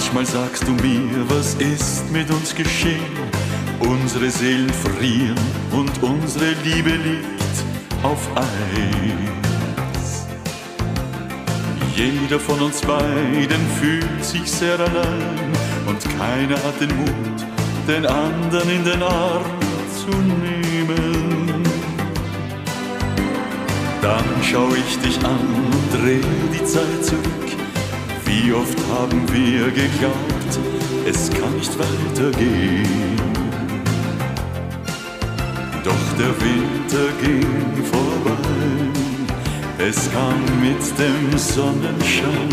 Manchmal 0.05 0.43
sagst 0.43 0.67
du 0.67 0.71
mir, 0.87 1.09
was 1.29 1.55
ist 1.55 2.11
mit 2.11 2.29
uns 2.29 2.53
geschehen? 2.53 3.01
Unsere 3.79 4.29
Seelen 4.29 4.69
frieren 4.69 5.35
und 5.71 5.91
unsere 6.03 6.51
Liebe 6.63 6.91
liegt 6.91 7.55
auf 8.03 8.19
Eis. 8.35 10.27
Jeder 11.95 12.39
von 12.39 12.59
uns 12.61 12.81
beiden 12.81 13.67
fühlt 13.81 14.23
sich 14.23 14.49
sehr 14.49 14.79
allein 14.79 15.51
und 15.87 15.99
keiner 16.19 16.57
hat 16.63 16.79
den 16.79 16.95
Mut, 16.97 17.45
den 17.87 18.05
anderen 18.05 18.69
in 18.69 18.85
den 18.85 19.01
Arm 19.01 19.43
zu 19.89 20.15
nehmen. 20.15 21.63
Dann 24.03 24.25
schau 24.43 24.69
ich 24.69 24.99
dich 24.99 25.17
an 25.25 25.39
und 25.71 25.99
dreh 25.99 26.21
die 26.53 26.63
Zeit 26.63 27.03
zurück. 27.03 27.44
Wie 28.35 28.51
oft 28.51 28.77
haben 28.91 29.21
wir 29.31 29.71
geglaubt, 29.71 30.59
es 31.07 31.29
kann 31.29 31.55
nicht 31.55 31.71
weitergehen. 31.79 33.15
Doch 35.85 36.05
der 36.19 36.33
Winter 36.43 37.07
ging 37.21 37.85
vorbei, 37.85 38.35
es 39.77 40.11
kam 40.11 40.41
mit 40.59 40.83
dem 40.99 41.37
Sonnenschein 41.37 42.49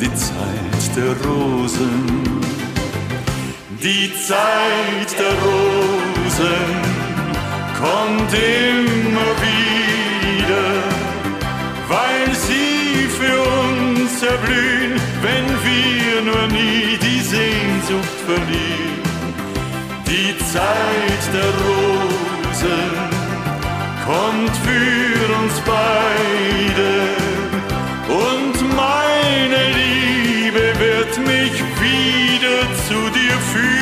die 0.00 0.14
Zeit 0.14 0.96
der 0.96 1.14
Rosen. 1.28 2.40
Die 3.82 4.10
Zeit 4.26 5.10
der 5.18 5.34
Rosen 5.44 6.64
kommt 7.78 8.32
immer 8.32 9.30
wieder, 9.44 10.66
weil 11.88 12.34
sie 12.34 13.06
für 13.18 13.38
uns 13.42 14.22
erblühen, 14.22 14.83
wenn 15.24 15.46
wir 15.68 16.22
nur 16.30 16.46
nie 16.48 16.98
die 17.06 17.22
Sehnsucht 17.34 18.18
verlieren. 18.26 19.02
Die 20.06 20.32
Zeit 20.52 21.24
der 21.36 21.50
Rosen 21.64 22.90
kommt 24.08 24.54
für 24.66 25.22
uns 25.40 25.54
beide 25.74 26.90
und 28.26 28.56
meine 28.76 29.62
Liebe 29.80 30.64
wird 30.86 31.12
mich 31.32 31.56
wieder 31.84 32.60
zu 32.86 32.98
dir 33.18 33.36
führen. 33.52 33.74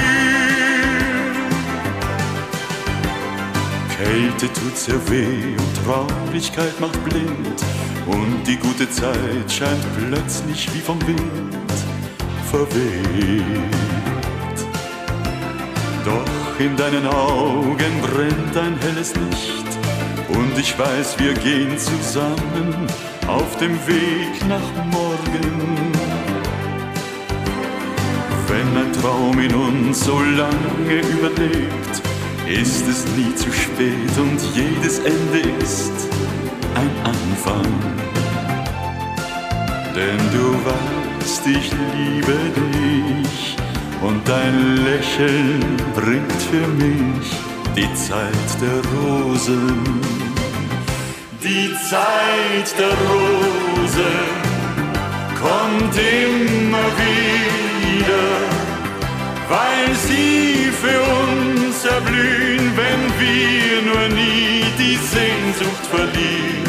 Kälte 3.97 4.47
tut 4.53 4.77
sehr 4.77 5.01
weh 5.11 5.57
und 5.63 5.75
Traurigkeit 5.85 6.79
macht 6.81 7.03
blind 7.05 7.82
und 8.13 8.47
die 8.47 8.57
gute 8.57 8.89
Zeit 8.91 9.51
scheint 9.51 9.85
plötzlich 9.97 10.69
wie 10.75 10.81
vom 10.81 10.99
Wind 11.07 11.73
verweht. 12.51 13.43
Doch 16.05 16.61
in 16.61 16.77
deinen 16.77 17.07
Augen 17.07 17.93
brennt 18.03 18.57
ein 18.57 18.77
helles 18.81 19.15
Licht 19.15 19.73
und 20.29 20.59
ich 20.59 20.79
weiß, 20.79 21.19
wir 21.19 21.35
gehen 21.35 21.79
zusammen 21.79 22.87
auf 23.27 23.57
dem 23.59 23.75
Weg 23.87 24.47
nach 24.49 24.85
morgen. 24.91 25.93
Wenn 28.49 28.77
ein 28.77 28.93
Traum 29.01 29.39
in 29.39 29.55
uns 29.55 30.05
so 30.05 30.19
lange 30.21 31.01
überlebt, 31.17 32.03
ist 32.47 32.87
es 32.87 33.07
nie 33.17 33.35
zu 33.35 33.51
spät 33.51 34.19
und 34.19 34.41
jedes 34.55 34.99
Ende 34.99 35.49
ist 35.63 36.12
ein 36.83 36.95
Anfang. 37.15 37.73
Denn 39.95 40.21
du 40.37 40.47
weißt, 40.69 41.47
ich 41.47 41.71
liebe 41.95 42.39
dich 42.61 43.57
und 44.01 44.21
dein 44.27 44.57
Lächeln 44.89 45.61
bringt 45.95 46.41
für 46.51 46.67
mich 46.83 47.29
die 47.77 47.93
Zeit 47.95 48.49
der 48.61 48.81
Rosen. 48.95 49.83
Die 51.43 51.71
Zeit 51.91 52.69
der 52.79 52.95
Rosen 53.11 54.27
kommt 55.45 55.95
immer 56.25 56.89
wieder, 57.03 58.27
weil 59.55 59.95
sie 60.07 60.71
für 60.83 61.01
uns 61.23 61.85
erblühen, 61.85 62.73
wenn 62.81 63.03
wir 63.23 63.83
nur 63.91 64.09
nie 64.21 64.65
die 64.79 64.97
Sehnsucht 64.97 65.87
verlieren. 65.91 66.62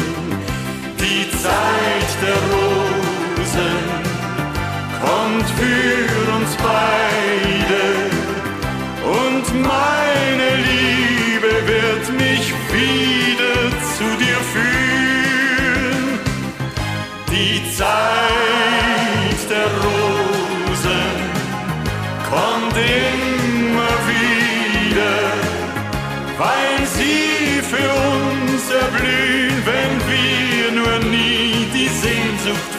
Zeit 1.54 2.10
der 2.22 2.38
Rosen 2.52 3.78
kommt 5.02 5.48
für 5.58 6.06
uns 6.36 6.52
beide 6.56 7.82
und 9.20 9.46
meine 9.62 10.48
Liebe. 10.56 10.83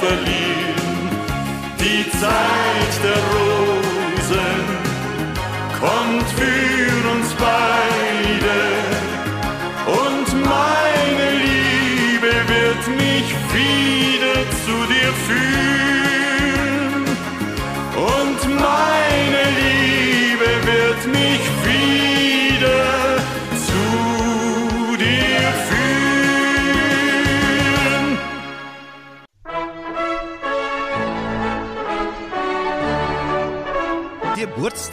Sehnsucht 0.07 0.34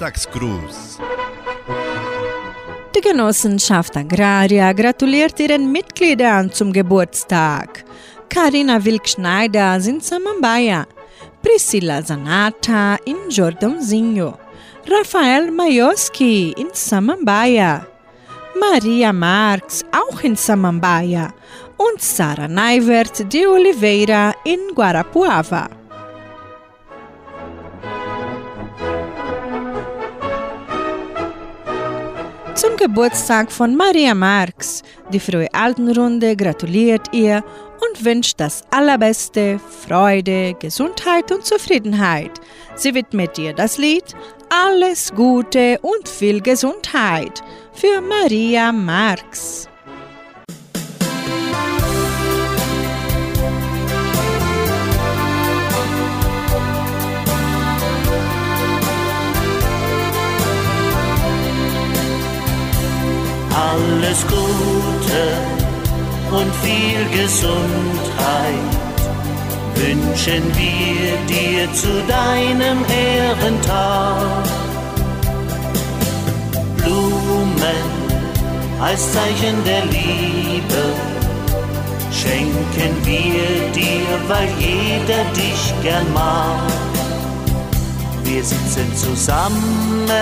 Geburtstagsgruß. 0.03 0.98
Die 2.94 3.00
Genossenschaft 3.00 3.96
Agraria 3.96 4.72
gratuliert 4.72 5.38
ihren 5.38 5.70
Mitgliedern 5.70 6.50
zum 6.53 6.72
Geburtstag. 6.72 7.84
Karina 8.28 8.84
Wilk-Schneider 8.84 9.76
in 9.76 10.00
Samambaia, 10.00 10.86
Priscilla 11.40 12.03
Zanata 12.05 12.96
in 13.05 13.28
Jordãozinho, 13.28 14.34
Rafael 14.90 15.50
Majowski 15.53 16.53
in 16.57 16.70
Samambaia, 16.72 17.86
Maria 18.59 19.12
Marx 19.12 19.84
auch 19.92 20.20
in 20.22 20.34
Samambaia 20.34 21.32
und 21.76 22.00
Sara 22.00 22.48
Neivert 22.48 23.32
de 23.32 23.46
Oliveira 23.46 24.34
in 24.44 24.74
Guarapuava. 24.74 25.82
Zum 32.55 32.76
Geburtstag 32.76 33.50
von 33.50 33.74
Maria 33.74 34.14
Marx. 34.14 34.82
Die 35.11 35.18
frühe 35.18 35.48
Altenrunde 35.55 36.36
gratuliert 36.36 37.07
ihr 37.12 37.42
und 37.80 38.05
wünscht 38.05 38.38
das 38.38 38.62
Allerbeste, 38.70 39.59
Freude, 39.59 40.55
Gesundheit 40.61 41.32
und 41.32 41.46
Zufriedenheit. 41.46 42.40
Sie 42.74 42.94
widmet 42.94 43.38
ihr 43.38 43.55
das 43.55 43.78
Lied 43.78 44.05
Alles 44.50 45.12
Gute 45.14 45.78
und 45.80 46.07
viel 46.07 46.42
Gesundheit 46.42 47.42
für 47.72 48.03
Maria 48.03 48.70
Marx. 48.70 49.72
Alles 63.73 64.20
Gute 64.27 65.23
und 66.31 66.55
viel 66.57 67.23
Gesundheit 67.23 68.73
wünschen 69.75 70.43
wir 70.59 71.16
dir 71.27 71.73
zu 71.73 72.03
deinem 72.07 72.85
Ehrentag. 72.85 74.45
Blumen 76.77 77.87
als 78.79 79.11
Zeichen 79.11 79.64
der 79.64 79.87
Liebe 79.87 80.85
schenken 82.12 82.95
wir 83.07 83.73
dir, 83.73 84.07
weil 84.29 84.49
jeder 84.59 85.25
dich 85.33 85.73
gern 85.83 86.12
mag. 86.12 86.61
Wir 88.25 88.45
sitzen 88.45 88.95
zusammen 88.97 90.12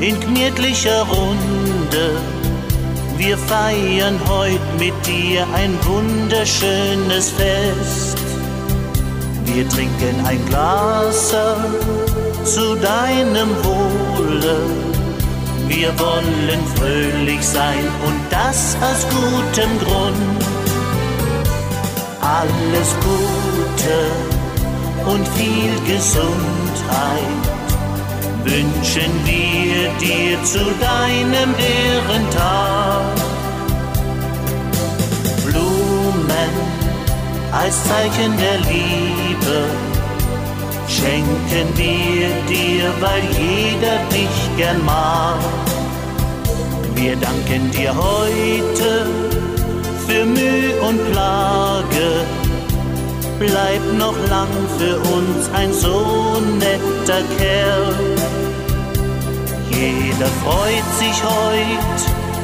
in 0.00 0.18
gemütlicher 0.20 1.02
Runde. 1.02 2.18
Wir 3.16 3.38
feiern 3.38 4.18
heute 4.28 4.60
mit 4.78 4.94
dir 5.06 5.46
ein 5.54 5.78
wunderschönes 5.84 7.30
Fest. 7.30 8.18
Wir 9.44 9.68
trinken 9.68 10.26
ein 10.26 10.44
Glas 10.46 11.34
zu 12.44 12.74
deinem 12.76 13.50
Wohle. 13.62 14.56
Wir 15.68 15.98
wollen 15.98 16.60
fröhlich 16.76 17.42
sein 17.42 17.84
und 18.06 18.20
das 18.30 18.76
aus 18.82 19.06
gutem 19.08 19.78
Grund. 19.78 20.44
Alles 22.20 22.94
Gute 23.00 23.98
und 25.06 25.28
viel 25.28 25.94
Gesundheit 25.94 27.53
wünschen 28.44 29.12
wir 29.24 29.88
dir 30.00 30.42
zu 30.44 30.64
deinem 30.80 31.54
Ehrentag. 31.58 33.16
Blumen 35.46 36.52
als 37.52 37.82
Zeichen 37.84 38.36
der 38.36 38.58
Liebe 38.70 39.58
schenken 40.88 41.68
wir 41.76 42.28
dir, 42.48 42.92
weil 43.00 43.22
jeder 43.32 43.98
dich 44.12 44.56
gern 44.56 44.84
mag. 44.84 45.38
Wir 46.94 47.16
danken 47.16 47.70
dir 47.70 47.94
heute 47.94 49.06
für 50.06 50.24
Mühe 50.24 50.80
und 50.82 51.12
Plage. 51.12 52.43
Bleib 53.38 53.82
noch 53.98 54.16
lang 54.30 54.48
für 54.78 54.96
uns 54.98 55.50
ein 55.52 55.72
so 55.72 56.40
netter 56.58 57.22
Kerl. 57.36 57.94
Jeder 59.70 60.30
freut 60.44 60.88
sich 60.98 61.22
heut, 61.22 62.00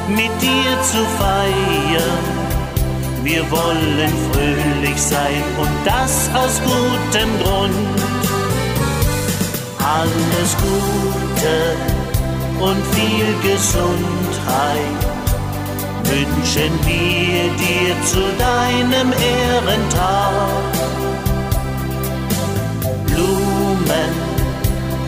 mit 0.09 0.31
dir 0.41 0.81
zu 0.83 0.97
feiern. 1.17 2.41
Wir 3.23 3.49
wollen 3.51 4.13
fröhlich 4.31 5.01
sein 5.01 5.43
und 5.59 5.69
das 5.85 6.29
aus 6.33 6.59
gutem 6.61 7.29
Grund. 7.41 8.01
Alles 9.79 10.55
Gute 10.57 11.75
und 12.59 12.83
viel 12.93 13.51
Gesundheit 13.51 15.11
wünschen 16.03 16.71
wir 16.85 17.43
dir 17.57 17.95
zu 18.05 18.21
deinem 18.37 19.13
Ehrentag. 19.13 20.80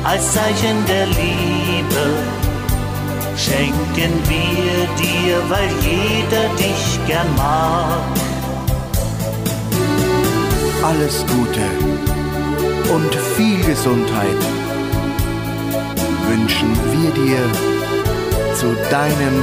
Als 0.03 0.33
Zeichen 0.33 0.85
der 0.87 1.05
Liebe 1.07 2.05
schenken 3.37 4.13
wir 4.27 4.87
dir, 5.01 5.49
weil 5.49 5.69
jeder 5.81 6.47
dich 6.55 6.99
gern 7.07 7.27
mag. 7.35 8.01
Alles 10.83 11.25
Gute 11.27 11.65
und 12.93 13.15
viel 13.37 13.63
Gesundheit 13.63 14.41
wünschen 16.27 16.71
wir 16.91 17.09
dir 17.11 17.39
zu 18.55 18.67
deinem 18.89 19.37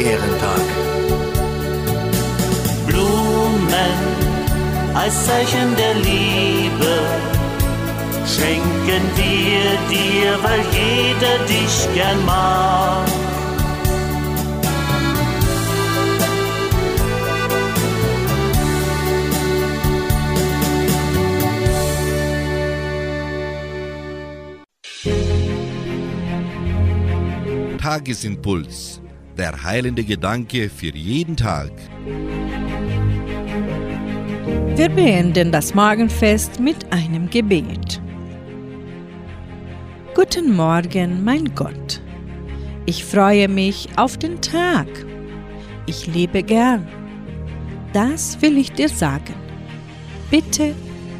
Ehrentag. 0.00 0.64
Blumen 2.86 3.98
als 4.94 5.26
Zeichen 5.26 5.76
der 5.76 5.94
Liebe 5.94 7.33
schenken 8.34 9.04
wir 9.16 9.66
dir, 9.88 10.42
weil 10.42 10.62
jeder 10.72 11.38
dich 11.46 11.88
gern 11.94 12.24
mag. 12.24 13.08
Tagesimpuls. 27.78 29.00
Der 29.36 29.62
heilende 29.62 30.04
Gedanke 30.04 30.70
für 30.70 30.94
jeden 30.94 31.36
Tag. 31.36 31.70
Wir 34.76 34.88
beenden 34.88 35.52
das 35.52 35.74
Morgenfest 35.74 36.60
mit 36.60 36.90
einem 36.92 37.28
Gebet. 37.30 38.00
Guten 40.14 40.54
Morgen, 40.54 41.24
mein 41.24 41.56
Gott. 41.56 42.00
Ich 42.86 43.04
freue 43.04 43.48
mich 43.48 43.88
auf 43.96 44.16
den 44.16 44.40
Tag. 44.40 44.86
Ich 45.86 46.06
lebe 46.06 46.40
gern. 46.44 46.86
Das 47.92 48.40
will 48.40 48.56
ich 48.56 48.70
dir 48.70 48.88
sagen. 48.88 49.34
Bitte 50.30 50.72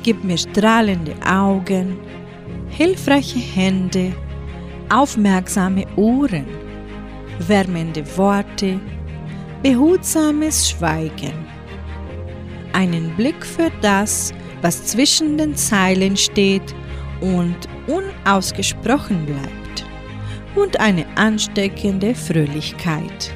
gib 0.04 0.22
mir 0.22 0.38
strahlende 0.38 1.12
Augen, 1.26 1.98
hilfreiche 2.68 3.40
Hände, 3.40 4.12
aufmerksame 4.90 5.86
Ohren, 5.96 6.46
wärmende 7.40 8.04
Worte, 8.16 8.78
behutsames 9.64 10.70
Schweigen, 10.70 11.32
einen 12.72 13.10
Blick 13.16 13.44
für 13.44 13.72
das, 13.82 14.32
was 14.62 14.84
zwischen 14.86 15.36
den 15.36 15.56
Zeilen 15.56 16.16
steht 16.16 16.72
und 17.20 17.56
unausgesprochen 17.86 19.26
bleibt, 19.26 19.86
und 20.54 20.78
eine 20.80 21.04
ansteckende 21.16 22.14
Fröhlichkeit. 22.14 23.34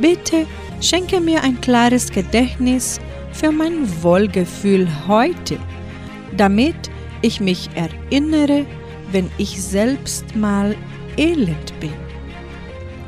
Bitte 0.00 0.46
schenke 0.80 1.20
mir 1.20 1.42
ein 1.42 1.60
klares 1.60 2.10
Gedächtnis 2.10 3.00
für 3.32 3.52
mein 3.52 4.02
Wohlgefühl 4.02 4.86
heute, 5.06 5.58
damit 6.36 6.90
ich 7.22 7.40
mich 7.40 7.70
erinnere, 7.74 8.66
wenn 9.12 9.30
ich 9.38 9.62
selbst 9.62 10.36
mal 10.36 10.76
elend 11.16 11.78
bin. 11.80 11.94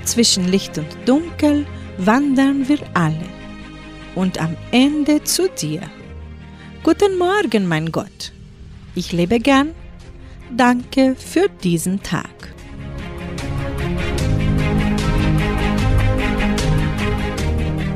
Zwischen 0.05 0.49
Licht 0.49 0.79
und 0.79 0.97
Dunkel 1.05 1.67
wandern 1.99 2.67
wir 2.69 2.79
alle 2.95 3.29
und 4.15 4.41
am 4.41 4.57
Ende 4.71 5.23
zu 5.25 5.49
dir. 5.51 5.83
Guten 6.83 7.19
Morgen, 7.19 7.67
mein 7.67 7.93
Gott. 7.93 8.33
Ich 8.95 9.13
lebe 9.13 9.39
gern. 9.39 9.75
Danke 10.57 11.15
für 11.15 11.49
diesen 11.63 12.03
Tag. 12.03 12.55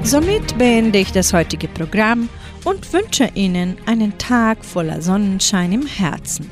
Somit 0.03 0.59
beende 0.59 0.99
ich 0.99 1.13
das 1.13 1.33
heutige 1.33 1.69
Programm 1.69 2.29
und 2.65 2.93
wünsche 2.93 3.31
Ihnen 3.35 3.77
einen 3.87 4.19
Tag 4.19 4.65
voller 4.65 5.01
Sonnenschein 5.01 5.73
im 5.73 5.87
Herzen. 5.87 6.51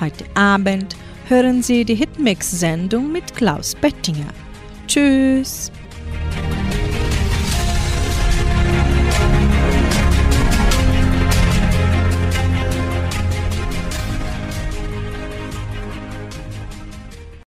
Heute 0.00 0.24
Abend 0.34 0.94
hören 1.28 1.62
Sie 1.62 1.84
die 1.84 1.94
Hitmix-Sendung 1.94 3.10
mit 3.10 3.34
Klaus 3.34 3.74
Bettinger. 3.74 4.28
Tschüss! 4.86 5.72